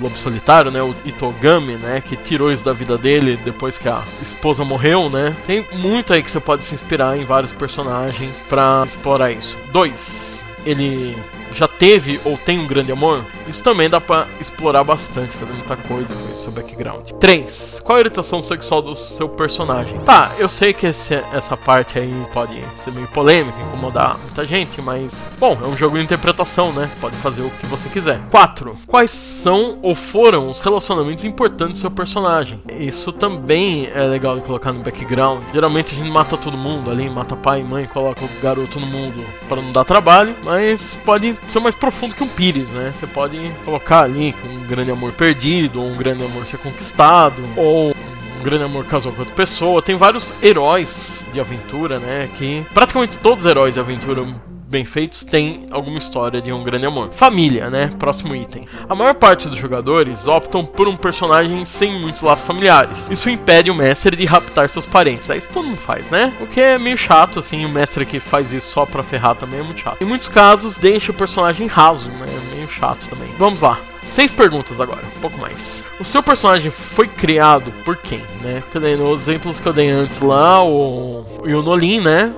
[0.00, 0.82] Lobo Solitário, né?
[0.82, 2.00] O Itogami, né?
[2.00, 5.36] Que tirou isso da vida dele depois que a esposa morreu, né?
[5.46, 9.56] Tem muito aí que você pode se inspirar em vários personagens para explorar isso.
[9.72, 11.16] Dois, ele
[11.52, 15.76] já teve ou tem um grande amor, isso também dá pra explorar bastante, fazer muita
[15.76, 17.10] coisa com esse seu background.
[17.20, 17.80] 3.
[17.84, 19.98] Qual a orientação sexual do seu personagem?
[20.00, 24.80] Tá, eu sei que esse, essa parte aí pode ser meio polêmica, incomodar muita gente,
[24.80, 26.88] mas, bom, é um jogo de interpretação, né?
[26.88, 28.20] Você pode fazer o que você quiser.
[28.30, 28.76] 4.
[28.86, 32.60] Quais são ou foram os relacionamentos importantes do seu personagem?
[32.68, 35.42] Isso também é legal de colocar no background.
[35.52, 38.86] Geralmente a gente mata todo mundo ali, mata pai e mãe, coloca o garoto no
[38.86, 42.92] mundo para não dar trabalho, mas pode ser mais profundo que um Pires, né?
[42.96, 47.90] Você pode colocar ali um grande amor perdido, ou um grande amor ser conquistado, ou
[47.90, 49.82] um grande amor casou com outra pessoa.
[49.82, 52.28] Tem vários heróis de aventura, né?
[52.36, 54.24] Que praticamente todos os heróis de aventura
[54.68, 57.10] bem feitos têm alguma história de um grande amor.
[57.10, 57.90] Família, né?
[57.98, 58.68] Próximo item.
[58.88, 63.08] A maior parte dos jogadores optam por um personagem sem muitos laços familiares.
[63.10, 65.30] Isso impede o mestre de raptar seus parentes.
[65.30, 66.32] Aí isso todo mundo faz, né?
[66.40, 69.60] O que é meio chato, assim, o mestre que faz isso só pra ferrar também
[69.60, 70.02] é muito chato.
[70.02, 72.26] Em muitos casos, deixa o personagem raso, né?
[72.28, 73.28] É meio chato também.
[73.38, 73.78] Vamos lá.
[74.04, 75.84] Seis perguntas agora, um pouco mais.
[76.00, 78.62] O seu personagem foi criado por quem, né?
[78.70, 82.32] Porque nos exemplos que eu dei antes lá, o, o Yunolin, né?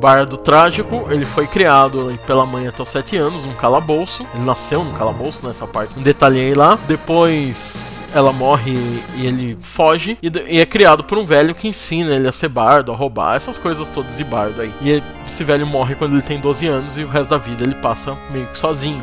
[0.00, 4.26] Bardo Trágico, ele foi criado pela mãe até os 7 anos, num calabouço.
[4.34, 5.98] Ele nasceu num calabouço, nessa parte.
[5.98, 6.78] Um detalhei lá.
[6.88, 8.72] Depois ela morre
[9.14, 12.90] e ele foge e, é criado por um velho que ensina ele a ser bardo,
[12.90, 14.72] a roubar, essas coisas todas de bardo aí.
[14.80, 17.74] E esse velho morre quando ele tem 12 anos e o resto da vida ele
[17.76, 19.02] passa meio que sozinho.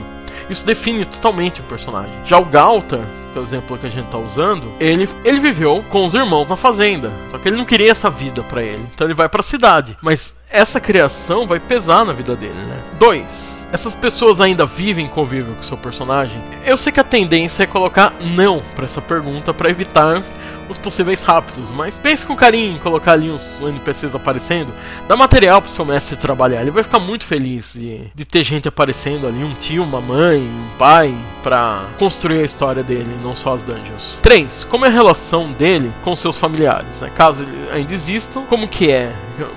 [0.50, 2.12] Isso define totalmente o personagem.
[2.26, 3.02] Já o Galta,
[3.38, 6.48] que é o exemplo que a gente tá usando, ele, ele viveu com os irmãos
[6.48, 7.12] na fazenda.
[7.30, 8.84] Só que ele não queria essa vida para ele.
[8.94, 9.96] Então ele vai para a cidade.
[10.02, 12.82] Mas essa criação vai pesar na vida dele, né?
[12.98, 13.68] 2.
[13.72, 16.42] Essas pessoas ainda vivem em convívio com seu personagem?
[16.66, 20.24] Eu sei que a tendência é colocar não para essa pergunta para evitar
[20.70, 24.74] os possíveis rápidos, mas pense com carinho em colocar ali uns NPCs aparecendo,
[25.08, 28.68] dá material pro seu mestre trabalhar, ele vai ficar muito feliz de, de ter gente
[28.68, 33.54] aparecendo ali, um tio, uma mãe, um pai, pra construir a história dele, não só
[33.54, 34.18] as dungeons.
[34.22, 34.66] 3.
[34.66, 37.10] Como é a relação dele com seus familiares, né?
[37.16, 39.14] Caso ainda existam, como que é?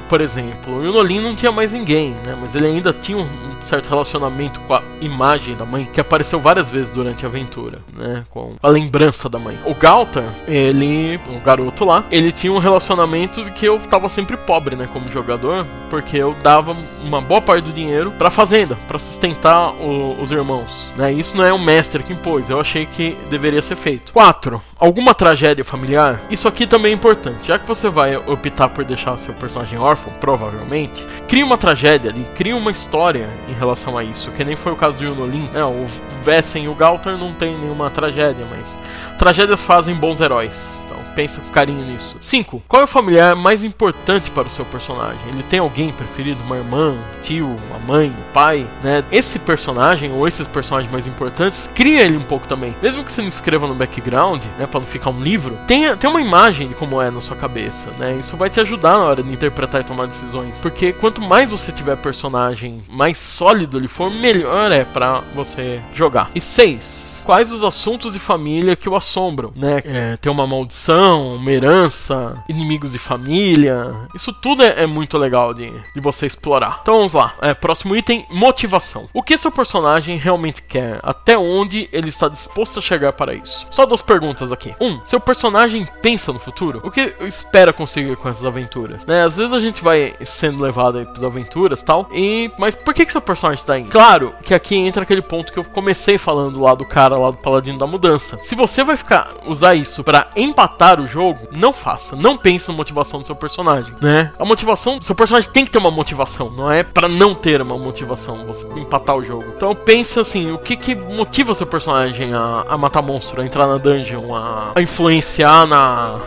[0.08, 2.36] por exemplo, o Yunolin não tinha mais ninguém, né?
[2.40, 6.70] Mas ele ainda tinha um certo relacionamento com a imagem da mãe, que apareceu várias
[6.70, 8.24] vezes durante a aventura, né?
[8.30, 9.58] Com a lembrança da mãe.
[9.64, 14.76] O Galta, ele, o garoto lá, ele tinha um relacionamento que eu tava sempre pobre,
[14.76, 14.88] né?
[14.92, 20.20] Como jogador, porque eu dava uma boa parte do dinheiro pra fazenda, para sustentar o,
[20.20, 21.12] os irmãos, né?
[21.12, 24.12] Isso não é o mestre que impôs, eu achei que deveria ser feito.
[24.12, 24.62] 4.
[24.80, 26.22] Alguma tragédia familiar?
[26.30, 27.46] Isso aqui também é importante.
[27.46, 32.26] Já que você vai optar por deixar seu personagem órfão, provavelmente, cria uma tragédia ali,
[32.34, 35.62] cria uma história em relação a isso, que nem foi o caso do Yunolin, né?
[35.62, 35.86] O
[36.24, 38.74] Vessen e o Galter não tem nenhuma tragédia, mas
[39.18, 40.80] tragédias fazem bons heróis
[41.14, 42.16] pensa com carinho nisso.
[42.20, 42.62] 5.
[42.68, 45.20] Qual é o familiar mais importante para o seu personagem?
[45.28, 46.42] Ele tem alguém preferido?
[46.42, 49.04] Uma irmã, um tio, uma mãe, um pai, né?
[49.10, 52.74] Esse personagem ou esses personagens mais importantes, cria ele um pouco também.
[52.82, 56.10] Mesmo que você não escreva no background, né, para não ficar um livro, tenha, tenha
[56.10, 58.16] uma imagem de como é na sua cabeça, né?
[58.18, 61.72] Isso vai te ajudar na hora de interpretar e tomar decisões, porque quanto mais você
[61.72, 66.30] tiver personagem mais sólido ele for, melhor é para você jogar.
[66.34, 69.80] E 6 quais os assuntos de família que o assombram, né?
[69.84, 73.94] É, tem uma maldição, uma herança, inimigos de família.
[74.12, 76.80] Isso tudo é, é muito legal de, de você explorar.
[76.82, 77.34] Então vamos lá.
[77.40, 79.08] É, próximo item: motivação.
[79.14, 80.98] O que seu personagem realmente quer?
[81.04, 83.64] Até onde ele está disposto a chegar para isso?
[83.70, 84.74] Só duas perguntas aqui.
[84.80, 86.80] Um, seu personagem pensa no futuro?
[86.82, 89.06] O que espera conseguir com essas aventuras?
[89.06, 89.22] Né?
[89.22, 92.08] Às vezes a gente vai sendo levado aí para aventuras tal.
[92.12, 93.90] E mas por que que seu personagem está indo?
[93.90, 97.36] Claro que aqui entra aquele ponto que eu comecei falando lá do cara lá do
[97.38, 98.38] Paladino da Mudança.
[98.42, 102.16] Se você vai ficar usar isso para empatar o jogo, não faça.
[102.16, 104.32] Não pense na motivação do seu personagem, né?
[104.38, 107.60] A motivação do seu personagem tem que ter uma motivação, não é para não ter
[107.62, 109.44] uma motivação, você empatar o jogo.
[109.56, 113.44] Então pense assim, o que que motiva o seu personagem a, a matar monstro, a
[113.44, 116.18] entrar na dungeon, a, a influenciar na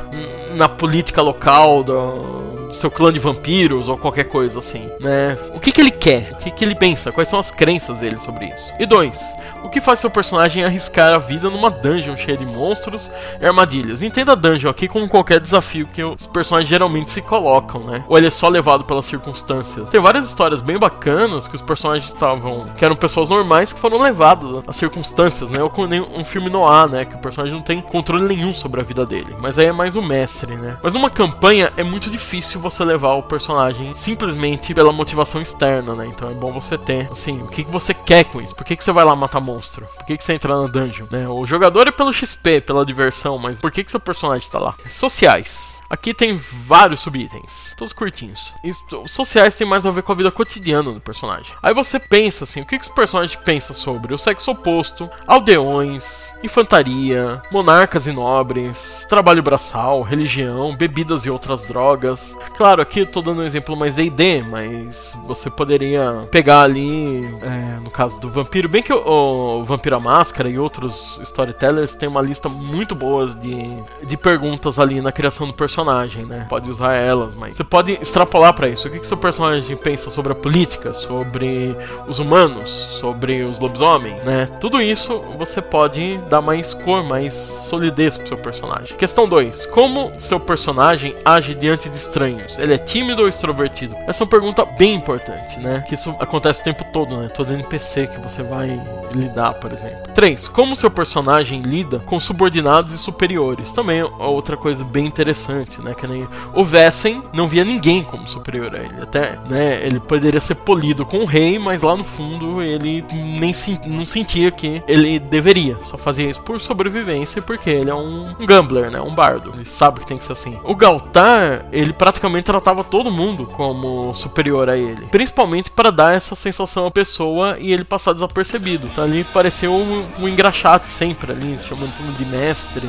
[0.53, 5.37] na política local do seu clã de vampiros ou qualquer coisa assim, né?
[5.53, 6.31] O que, que ele quer?
[6.33, 7.11] O que, que ele pensa?
[7.11, 8.73] Quais são as crenças dele sobre isso?
[8.79, 13.09] E dois, o que faz seu personagem arriscar a vida numa dungeon cheia de monstros
[13.39, 14.01] e armadilhas?
[14.01, 18.03] Entenda a dungeon aqui como qualquer desafio que os personagens geralmente se colocam, né?
[18.07, 19.89] Ou ele é só levado pelas circunstâncias.
[19.89, 22.67] Tem várias histórias bem bacanas que os personagens estavam.
[22.75, 25.61] que eram pessoas normais que foram levadas às circunstâncias, né?
[25.61, 27.05] Ou com um filme no ar, né?
[27.05, 29.35] Que o personagem não tem controle nenhum sobre a vida dele.
[29.39, 30.77] Mas aí é mais o mestre, né?
[30.81, 36.07] Mas uma campanha é muito difícil você levar o personagem simplesmente pela motivação externa, né?
[36.07, 38.55] Então é bom você ter, assim, o que, que você quer com isso?
[38.55, 39.85] Por que, que você vai lá matar monstro?
[39.97, 41.05] Por que, que você entra na dungeon?
[41.11, 41.27] Né?
[41.27, 44.75] O jogador é pelo XP, pela diversão, mas por que, que seu personagem tá lá?
[44.89, 45.72] Sociais.
[45.93, 48.51] Aqui tem vários subitens, todos curtinhos.
[48.63, 51.53] E os sociais têm mais a ver com a vida cotidiana do personagem.
[51.61, 56.33] Aí você pensa assim, o que, que os personagens pensam sobre o sexo oposto, aldeões,
[56.43, 62.35] infantaria, monarcas e nobres, trabalho braçal, religião, bebidas e outras drogas.
[62.57, 67.79] Claro, aqui eu tô dando um exemplo mais D&D, mas você poderia pegar ali, é,
[67.79, 72.21] no caso do vampiro, bem que o, o Vampiro Máscara e outros storytellers têm uma
[72.23, 73.77] lista muito boa de,
[74.07, 76.45] de perguntas ali na criação do personagem personagem, né?
[76.49, 78.87] Pode usar elas, mas você pode extrapolar para isso.
[78.87, 81.75] O que, que seu personagem pensa sobre a política, sobre
[82.07, 84.49] os humanos, sobre os lobisomens, né?
[84.59, 88.95] Tudo isso você pode dar mais cor, mais solidez pro seu personagem.
[88.97, 89.65] Questão 2.
[89.67, 92.57] Como seu personagem age diante de estranhos?
[92.57, 93.95] Ele é tímido ou extrovertido?
[94.07, 95.83] Essa é uma pergunta bem importante, né?
[95.87, 97.29] Que isso acontece o tempo todo, né?
[97.29, 98.81] Todo NPC que você vai
[99.13, 100.11] lidar, por exemplo.
[100.13, 100.47] 3.
[100.47, 103.71] Como seu personagem lida com subordinados e superiores?
[103.71, 105.93] Também é outra coisa bem interessante né?
[105.93, 109.01] Que nem o Vessen não via ninguém como superior a ele.
[109.01, 109.81] Até, né?
[109.83, 113.03] Ele poderia ser polido com o rei, mas lá no fundo ele
[113.39, 115.77] nem se, não sentia que ele deveria.
[115.83, 119.01] Só fazia isso por sobrevivência porque ele é um, um gambler, né?
[119.01, 119.51] Um bardo.
[119.53, 120.59] Ele sabe que tem que ser assim.
[120.63, 125.05] O Galtar, ele praticamente tratava todo mundo como superior a ele.
[125.07, 128.87] Principalmente para dar essa sensação à pessoa e ele passar desapercebido.
[128.87, 132.87] Então ali pareceu um, um engraxate sempre ali, chamando tudo de mestre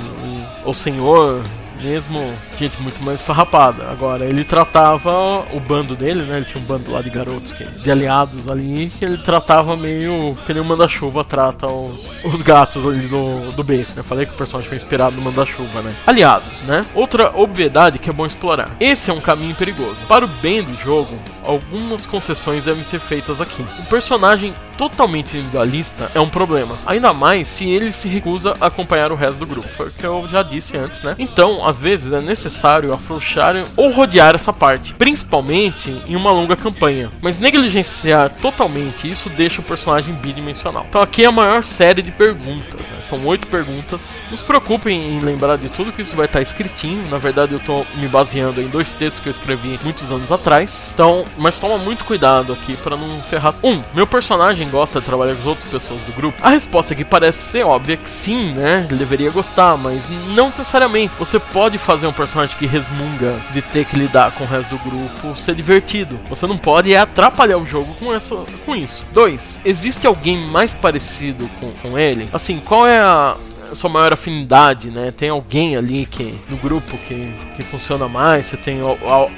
[0.65, 1.43] ou senhor
[1.83, 2.21] mesmo
[2.59, 3.89] gente muito mais farrapada.
[3.91, 6.37] Agora, ele tratava o bando dele, né?
[6.37, 10.37] Ele tinha um bando lá de garotos, que, de aliados ali, que ele tratava meio
[10.47, 13.93] que nem o manda-chuva trata os, os gatos ali do, do beco.
[13.97, 15.95] Eu falei que o personagem foi inspirado no manda-chuva, né?
[16.07, 16.85] Aliados, né?
[16.95, 18.71] Outra obviedade que é bom explorar.
[18.79, 19.97] Esse é um caminho perigoso.
[20.09, 23.65] Para o bem do jogo, algumas concessões devem ser feitas aqui.
[23.79, 26.79] O personagem totalmente individualista é um problema.
[26.87, 29.69] Ainda mais se ele se recusa a acompanhar o resto do grupo.
[29.69, 31.15] Foi o que eu já disse antes, né?
[31.19, 37.11] Então, às vezes é necessário afrouxar ou rodear essa parte, principalmente em uma longa campanha.
[37.21, 40.87] Mas negligenciar totalmente isso deixa o personagem bidimensional.
[40.89, 42.84] Então aqui é a maior série de perguntas.
[43.09, 44.21] São oito perguntas.
[44.29, 47.09] Não se preocupem em lembrar de tudo que isso vai estar escritinho.
[47.11, 50.91] Na verdade, eu tô me baseando em dois textos que eu escrevi muitos anos atrás.
[50.95, 53.55] Então, mas toma muito cuidado aqui para não ferrar.
[53.63, 56.39] Um, meu personagem gosta de trabalhar com as outras pessoas do grupo.
[56.43, 58.87] A resposta aqui parece ser óbvia que sim, né?
[58.89, 60.03] Ele deveria gostar, mas
[60.35, 61.15] não necessariamente.
[61.19, 64.91] Você pode fazer um personagem que resmunga de ter que lidar com o resto do
[64.91, 66.19] grupo ser divertido.
[66.29, 69.03] Você não pode atrapalhar o jogo com, essa, com isso.
[69.13, 72.29] Dois, existe alguém mais parecido com, com ele?
[72.33, 73.37] Assim, qual é a,
[73.75, 75.11] sua maior afinidade, né?
[75.11, 78.79] Tem alguém ali que no grupo que, que funciona mais, você tem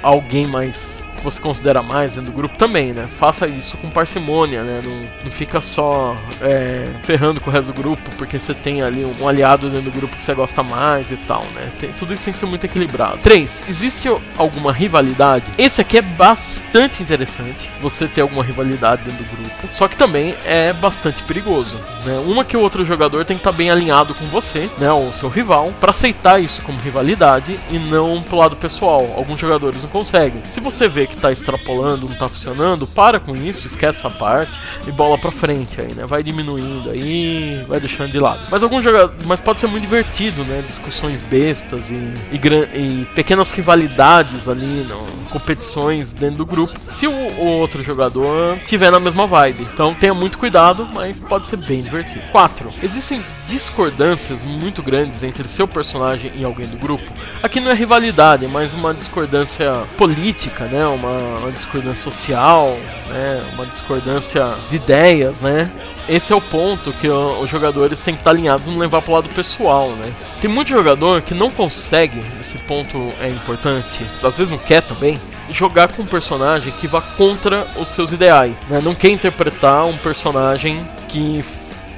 [0.02, 3.08] alguém mais você considera mais dentro do grupo também, né?
[3.18, 4.80] Faça isso com parcimônia, né?
[4.84, 9.04] Não, não fica só é, ferrando com o resto do grupo porque você tem ali
[9.04, 11.68] um, um, aliado dentro do grupo que você gosta mais e tal, né?
[11.80, 13.18] Tem, tudo isso tem que ser muito equilibrado.
[13.18, 13.64] 3.
[13.68, 14.08] Existe
[14.38, 15.44] alguma rivalidade?
[15.58, 20.34] Esse aqui é bastante interessante, você ter alguma rivalidade dentro do grupo, só que também
[20.44, 22.18] é bastante perigoso, né?
[22.18, 24.92] Uma que o outro jogador tem que estar tá bem alinhado com você, né?
[24.92, 29.12] O seu rival, para aceitar isso como rivalidade e não pro lado pessoal.
[29.16, 30.42] Alguns jogadores não conseguem.
[30.52, 34.60] Se você vê que tá extrapolando, não tá funcionando, para com isso, esquece essa parte
[34.86, 36.06] e bola pra frente aí, né?
[36.06, 38.46] Vai diminuindo aí, vai deixando de lado.
[38.50, 39.24] Mas alguns jogadores.
[39.26, 40.62] Mas pode ser muito divertido, né?
[40.66, 41.94] Discussões bestas e,
[42.32, 42.36] e,
[42.74, 46.78] e pequenas rivalidades ali, não, competições dentro do grupo.
[46.78, 49.66] Se o, o, outro jogador tiver na mesma vibe.
[49.72, 52.24] Então tenha muito cuidado, mas pode ser bem divertido.
[52.32, 52.68] 4.
[52.82, 57.10] Existem discordâncias muito grandes entre seu personagem e alguém do grupo.
[57.42, 60.86] Aqui não é rivalidade, é mais uma discordância política, né?
[60.96, 62.76] Uma, uma discordância social,
[63.08, 63.44] né?
[63.54, 65.70] Uma discordância de ideias, né?
[66.08, 69.14] Esse é o ponto que os jogadores têm que estar alinhados não levar para o
[69.14, 70.12] lado pessoal, né?
[70.40, 75.18] Tem muito jogador que não consegue, esse ponto é importante, às vezes não quer também,
[75.50, 78.80] jogar com um personagem que vá contra os seus ideais, né?
[78.82, 81.44] Não quer interpretar um personagem que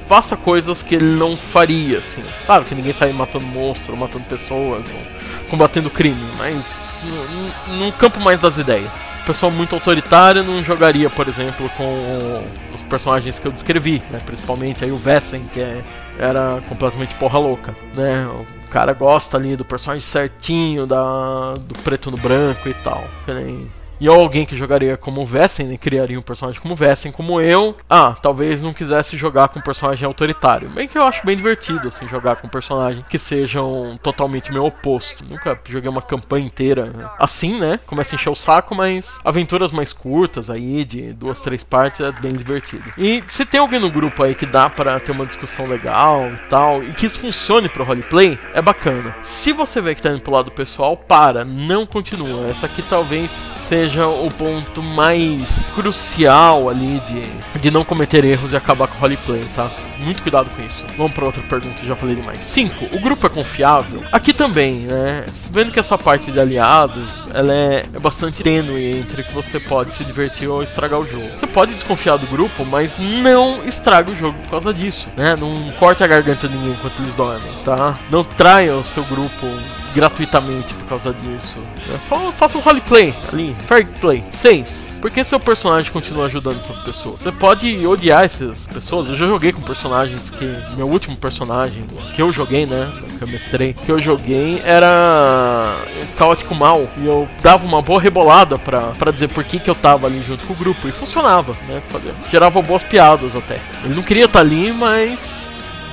[0.07, 2.25] faça coisas que ele não faria, assim.
[2.47, 4.85] Claro que ninguém sai matando monstros, matando pessoas,
[5.49, 6.88] combatendo crime, mas
[7.67, 8.91] num campo mais das ideias.
[9.25, 14.19] Pessoa muito autoritária não jogaria, por exemplo, com os personagens que eu descrevi, né?
[14.25, 15.83] Principalmente aí o Vessen, que é,
[16.17, 18.27] era completamente porra louca, né?
[18.27, 23.03] O cara gosta ali do personagem certinho, da, do preto no branco e tal.
[23.25, 27.41] Que nem e alguém que jogaria como Vessen, né, criaria um personagem como Vessen, como
[27.41, 30.69] eu, ah, talvez não quisesse jogar com um personagem autoritário.
[30.69, 34.65] Bem que eu acho bem divertido, assim, jogar com um personagem que sejam totalmente meu
[34.65, 35.23] oposto.
[35.27, 37.79] Nunca joguei uma campanha inteira assim, né?
[37.85, 42.11] Começa a encher o saco, mas aventuras mais curtas aí, de duas, três partes, é
[42.11, 42.93] bem divertido.
[42.97, 46.49] E se tem alguém no grupo aí que dá para ter uma discussão legal e
[46.49, 49.15] tal, e que isso funcione pro roleplay, é bacana.
[49.21, 52.45] Se você vê que tá indo pro lado pessoal, para, não continua.
[52.45, 53.31] Essa aqui talvez
[53.61, 58.95] seja seja o ponto mais crucial ali de, de não cometer erros e acabar com
[58.95, 59.71] o roleplay, tá?
[59.97, 60.85] Muito cuidado com isso.
[60.95, 62.39] Vamos para outra pergunta, já falei demais.
[62.39, 62.95] 5.
[62.95, 64.03] O grupo é confiável?
[64.11, 65.25] Aqui também, né?
[65.51, 69.93] Vendo que essa parte de aliados, ela é, é bastante tênue entre que você pode
[69.93, 71.27] se divertir ou estragar o jogo.
[71.37, 75.35] Você pode desconfiar do grupo, mas não estraga o jogo por causa disso, né?
[75.35, 77.97] Não corte a garganta de ninguém enquanto eles dormem, tá?
[78.09, 79.47] Não traia o seu grupo
[79.93, 81.59] gratuitamente por causa disso.
[81.93, 84.23] É só faça um roleplay ali, fair play.
[84.31, 84.89] 6.
[85.01, 87.19] Por que seu personagem continua ajudando essas pessoas?
[87.19, 89.07] Você pode odiar essas pessoas.
[89.07, 90.45] Eu já joguei com personagens que.
[90.75, 91.83] Meu último personagem
[92.15, 92.91] que eu joguei, né?
[93.17, 95.75] Que eu mestrei, que eu joguei era
[96.17, 96.87] caótico mal.
[96.97, 100.21] E eu dava uma boa rebolada pra, pra dizer por que, que eu tava ali
[100.21, 100.87] junto com o grupo.
[100.87, 101.81] E funcionava, né?
[102.29, 103.59] Gerava boas piadas até.
[103.85, 105.38] Ele não queria estar tá ali, mas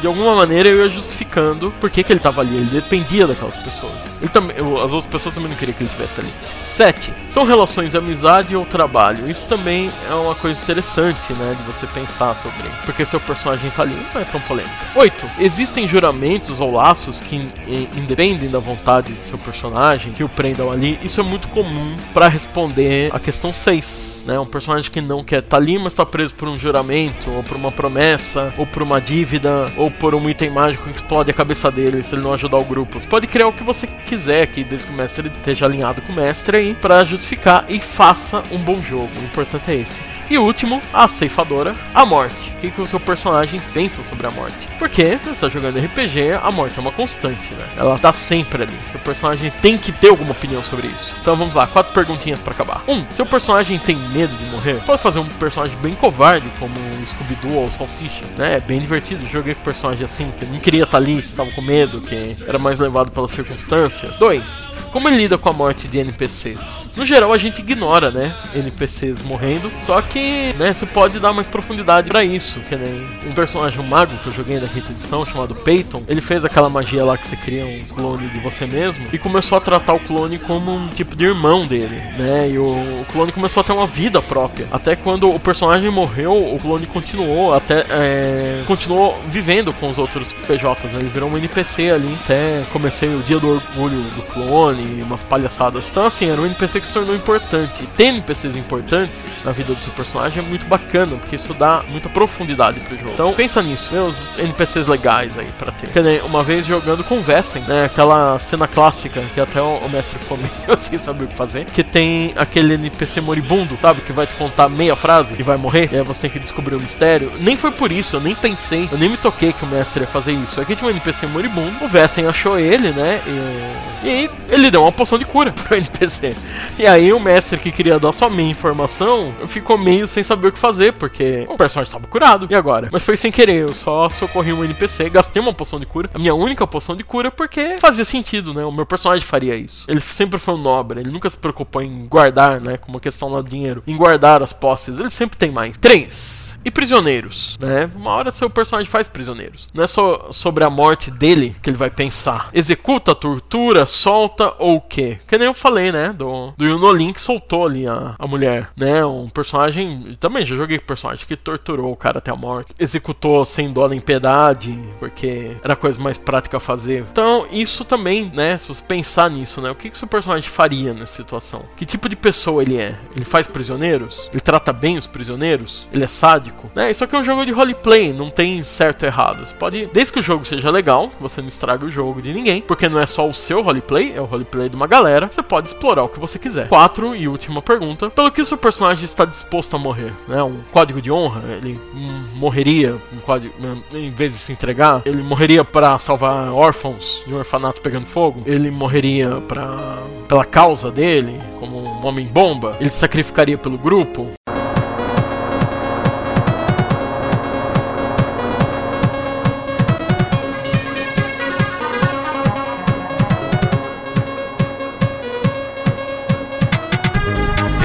[0.01, 2.57] de alguma maneira eu ia justificando por que, que ele estava ali.
[2.57, 4.19] Ele dependia daquelas pessoas.
[4.21, 6.33] Ele também, as outras pessoas também não queriam que ele estivesse ali.
[6.67, 7.13] 7.
[7.33, 9.31] São relações de amizade ou trabalho.
[9.31, 11.57] Isso também é uma coisa interessante, né?
[11.57, 12.69] De você pensar sobre.
[12.85, 14.75] Porque seu personagem tá ali, não é tão polêmico.
[14.95, 15.31] 8.
[15.39, 17.49] Existem juramentos ou laços que
[17.97, 20.99] independem da vontade de seu personagem, que o prendam ali.
[21.03, 24.39] Isso é muito comum para responder a questão 6 né?
[24.39, 27.43] Um personagem que não quer estar tá ali, mas está preso por um juramento, ou
[27.43, 31.35] por uma promessa, ou por uma dívida, ou por um item mágico que explode a
[31.35, 33.01] cabeça dele se ele não ajudar o grupo.
[33.01, 36.13] Você pode criar o que você quiser, que desde que o mestre esteja alinhado com
[36.13, 39.11] o mestre aí, para justificar e faça um bom jogo.
[39.21, 40.16] O importante é esse.
[40.29, 42.51] E último, a ceifadora, a morte.
[42.57, 44.57] O que, que o seu personagem pensa sobre a morte?
[44.79, 47.65] Porque você está jogando RPG, a morte é uma constante, né?
[47.77, 48.77] Ela tá sempre ali.
[48.91, 51.15] Seu personagem tem que ter alguma opinião sobre isso.
[51.21, 52.83] Então vamos lá, quatro perguntinhas para acabar.
[52.89, 54.83] Um, seu personagem tem medo de morrer?
[54.85, 58.57] Pode fazer um personagem bem covarde, como o Scooby-Doo ou o Salsicha, né?
[58.57, 59.27] É bem divertido.
[59.29, 62.37] Joguei com personagem assim, que não queria estar tá ali, que tava com medo, que
[62.47, 64.19] era mais levado pelas circunstâncias.
[64.19, 66.89] Dois, como ele lida com a morte de NPCs?
[66.97, 68.35] No geral, a gente ignora, né?
[68.55, 72.59] NPCs morrendo, só que que, né, você pode dar mais profundidade para isso.
[72.61, 76.23] Que nem um personagem um mago que eu joguei na quinta edição, chamado Peyton, ele
[76.23, 79.61] fez aquela magia lá que você cria um clone de você mesmo e começou a
[79.61, 82.49] tratar o clone como um tipo de irmão dele, né?
[82.51, 84.67] E o, o clone começou a ter uma vida própria.
[84.73, 90.33] Até quando o personagem morreu, o clone continuou até é, continuou vivendo com os outros
[90.33, 91.01] PJs, né?
[91.01, 92.17] Ele virou um NPC ali.
[92.25, 95.89] Até comecei o dia do orgulho do clone, umas palhaçadas.
[95.91, 97.83] Então assim, era um NPC que se tornou importante.
[97.83, 99.11] E ter NPCs importantes
[99.45, 103.13] na vida do seu personagem é muito bacana, porque isso dá muita profundidade pro jogo.
[103.15, 106.25] Então pensa nisso, meus NPCs legais aí para ter.
[106.25, 107.85] Uma vez jogando com Vessen, né?
[107.85, 111.65] Aquela cena clássica que até o, o mestre ficou meio sem saber o que fazer.
[111.67, 114.01] Que tem aquele NPC moribundo, sabe?
[114.01, 115.89] Que vai te contar meia frase e vai morrer.
[115.93, 117.33] E aí você tem que descobrir o mistério.
[117.41, 120.07] Nem foi por isso, eu nem pensei, eu nem me toquei que o mestre ia
[120.07, 120.61] fazer isso.
[120.61, 123.21] Aqui tinha um NPC moribundo, o Vessen achou ele, né?
[123.27, 126.35] E, e ele deu uma poção de cura pro NPC.
[126.79, 130.53] E aí o mestre que queria dar só meia informação ficou meio sem saber o
[130.53, 132.49] que fazer, porque o personagem estava curado.
[132.51, 132.89] E agora?
[132.91, 136.19] Mas foi sem querer, eu só socorri um NPC, gastei uma poção de cura, a
[136.19, 138.65] minha única poção de cura, porque fazia sentido, né?
[138.65, 139.87] O meu personagem faria isso.
[139.89, 142.77] Ele sempre foi um nobre, ele nunca se preocupou em guardar, né?
[142.77, 145.77] Como uma questão lá do dinheiro, em guardar as posses, ele sempre tem mais.
[145.79, 146.46] 3.
[146.67, 147.89] E prisioneiros, né?
[147.95, 149.69] Uma hora seu personagem faz prisioneiros.
[149.73, 152.51] Não é só sobre a morte dele que ele vai pensar.
[152.53, 155.21] Executa, tortura, solta ou o quê?
[155.29, 156.13] Que nem eu falei, né?
[156.13, 159.07] Do, do Yunolin que soltou ali a, a mulher, né?
[159.07, 160.17] Um personagem.
[160.19, 162.75] Também já joguei com personagem que torturou o cara até a morte.
[162.81, 167.07] Executou sem dó nem piedade, porque era a coisa mais prática a fazer.
[167.13, 168.59] Então, isso também, né?
[168.59, 169.71] Se você pensar nisso, né?
[169.71, 171.65] O que, que seu personagem faria nessa situação?
[171.77, 172.99] Que tipo de pessoa ele é?
[173.15, 174.29] Ele faz prisioneiros?
[174.33, 175.87] Ele trata bem os prisioneiros?
[175.93, 176.56] Ele é sádico?
[176.75, 176.91] Né?
[176.91, 179.47] Isso aqui é um jogo de roleplay, não tem certo e errado.
[179.47, 182.33] Você pode, desde que o jogo seja legal, que você não estrague o jogo de
[182.33, 185.43] ninguém, porque não é só o seu roleplay, é o roleplay de uma galera, você
[185.43, 186.69] pode explorar o que você quiser.
[186.69, 190.13] Quatro e última pergunta: pelo que o seu personagem está disposto a morrer?
[190.29, 190.43] Né?
[190.43, 191.43] Um código de honra?
[191.57, 195.03] Ele hum, morreria um código, hum, em vez de se entregar?
[195.05, 198.43] Ele morreria para salvar órfãos de um orfanato pegando fogo?
[198.47, 199.99] Ele morreria para
[200.29, 202.77] pela causa dele, como um homem bomba?
[202.81, 204.29] Ele se sacrificaria pelo grupo?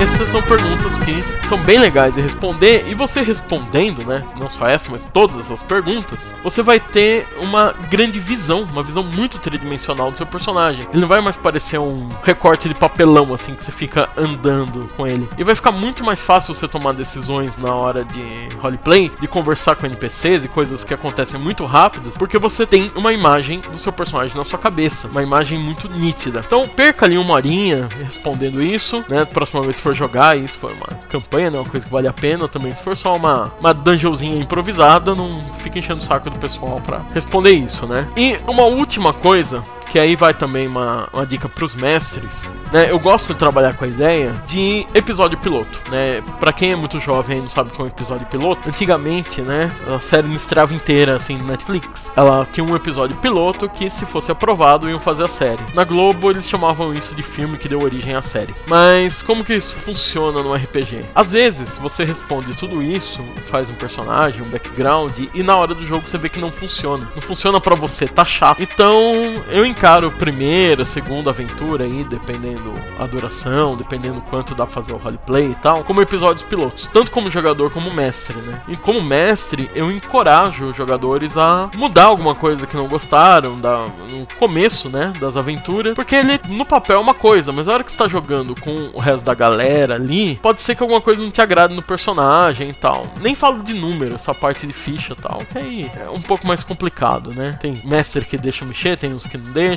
[0.02, 4.68] Essas são perguntas que são bem legais de responder e você respondendo, né, não só
[4.68, 10.10] essa, mas todas essas perguntas, você vai ter uma grande visão, uma visão muito tridimensional
[10.10, 10.88] do seu personagem.
[10.92, 15.06] Ele não vai mais parecer um recorte de papelão assim que você fica andando com
[15.06, 15.30] ele.
[15.38, 19.76] E vai ficar muito mais fácil você tomar decisões na hora de roleplay, de conversar
[19.76, 23.94] com NPCs e coisas que acontecem muito rápidas, porque você tem uma imagem do seu
[23.94, 26.42] personagem na sua cabeça, uma imagem muito nítida.
[26.44, 29.26] Então, perca ali uma horinha respondendo isso, né?
[29.26, 31.58] Próxima vez que for jogar, isso for uma campanha, né?
[31.58, 32.74] Uma coisa que vale a pena também.
[32.74, 37.02] Se for só uma, uma dungeonzinha improvisada, não fica enchendo o saco do pessoal pra
[37.14, 38.08] responder isso, né?
[38.16, 42.90] E uma última coisa que aí vai também uma, uma dica pros mestres, né?
[42.90, 46.22] Eu gosto de trabalhar com a ideia de episódio piloto, né?
[46.40, 49.70] Pra quem é muito jovem e não sabe o que é episódio piloto, antigamente, né?
[49.94, 52.10] A série não estreava inteira, assim, no Netflix.
[52.16, 55.64] Ela tinha um episódio piloto que, se fosse aprovado, iam fazer a série.
[55.74, 58.56] Na Globo, eles chamavam isso de filme que deu origem à série.
[58.68, 61.02] Mas como que isso funciona no RPG?
[61.14, 65.86] Às vezes, você responde tudo isso, faz um personagem, um background, e na hora do
[65.86, 67.10] jogo você vê que não funciona.
[67.14, 68.62] Não funciona para você, tá chato.
[68.62, 69.14] Então,
[69.50, 74.94] eu encaro a primeira, segunda aventura aí, dependendo a duração, dependendo quanto dá pra fazer
[74.94, 78.62] o roleplay e tal, como episódios pilotos, tanto como jogador como mestre, né?
[78.68, 83.86] E como mestre, eu encorajo os jogadores a mudar alguma coisa que não gostaram da,
[84.10, 87.84] no começo, né, das aventuras, porque ele no papel é uma coisa, mas na hora
[87.84, 91.24] que você tá jogando com o resto da galera ali, pode ser que alguma coisa
[91.24, 93.04] não te agrade no personagem e tal.
[93.20, 96.48] Nem falo de número, essa parte de ficha e tal, que aí é um pouco
[96.48, 97.52] mais complicado, né?
[97.60, 99.71] Tem mestre que deixa mexer, tem uns que não deixam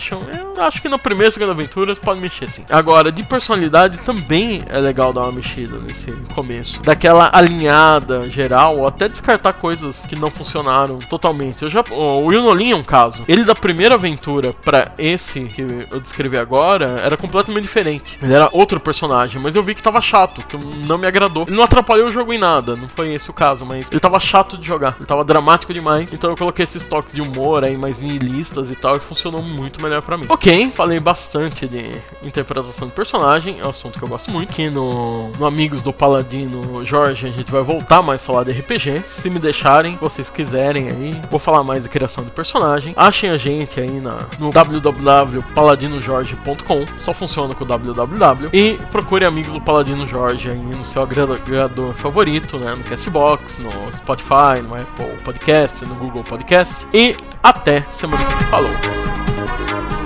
[0.57, 2.65] Eu acho que na primeira e segunda aventura você pode mexer sim.
[2.71, 6.83] Agora, de personalidade também é legal dar uma mexida nesse começo.
[6.83, 11.63] Daquela alinhada geral, ou até descartar coisas que não funcionaram totalmente.
[11.63, 13.25] Eu já, o Yunolin é um caso.
[13.29, 18.19] Ele da primeira aventura para esse que eu descrevi agora era completamente diferente.
[18.23, 21.45] Ele era outro personagem, mas eu vi que tava chato, que não me agradou.
[21.47, 24.19] Ele não atrapalhou o jogo em nada, não foi esse o caso, mas ele tava
[24.21, 24.97] chato de jogar.
[24.99, 26.13] Ele tava dramático demais.
[26.13, 29.81] Então eu coloquei esses toques de humor aí mais nihilistas e tal, e funcionou muito
[29.85, 30.25] melhor para mim.
[30.29, 31.91] Ok, falei bastante de
[32.23, 34.51] interpretação de personagem, é um assunto que eu gosto muito.
[34.51, 38.53] Aqui no, no Amigos do Paladino Jorge a gente vai voltar mais a falar de
[38.53, 39.03] RPG.
[39.07, 42.93] Se me deixarem, vocês quiserem aí, vou falar mais de criação de personagem.
[42.97, 48.49] Achem a gente aí na, no www.paladinojorge.com, só funciona com o www.
[48.53, 52.75] E procure Amigos do Paladino Jorge aí no seu agregador favorito, né?
[52.75, 56.87] No Castbox, no Spotify, no Apple Podcast, no Google Podcast.
[56.93, 58.49] E até semana que vem.
[58.49, 59.24] Falou!
[59.47, 60.04] Thank you.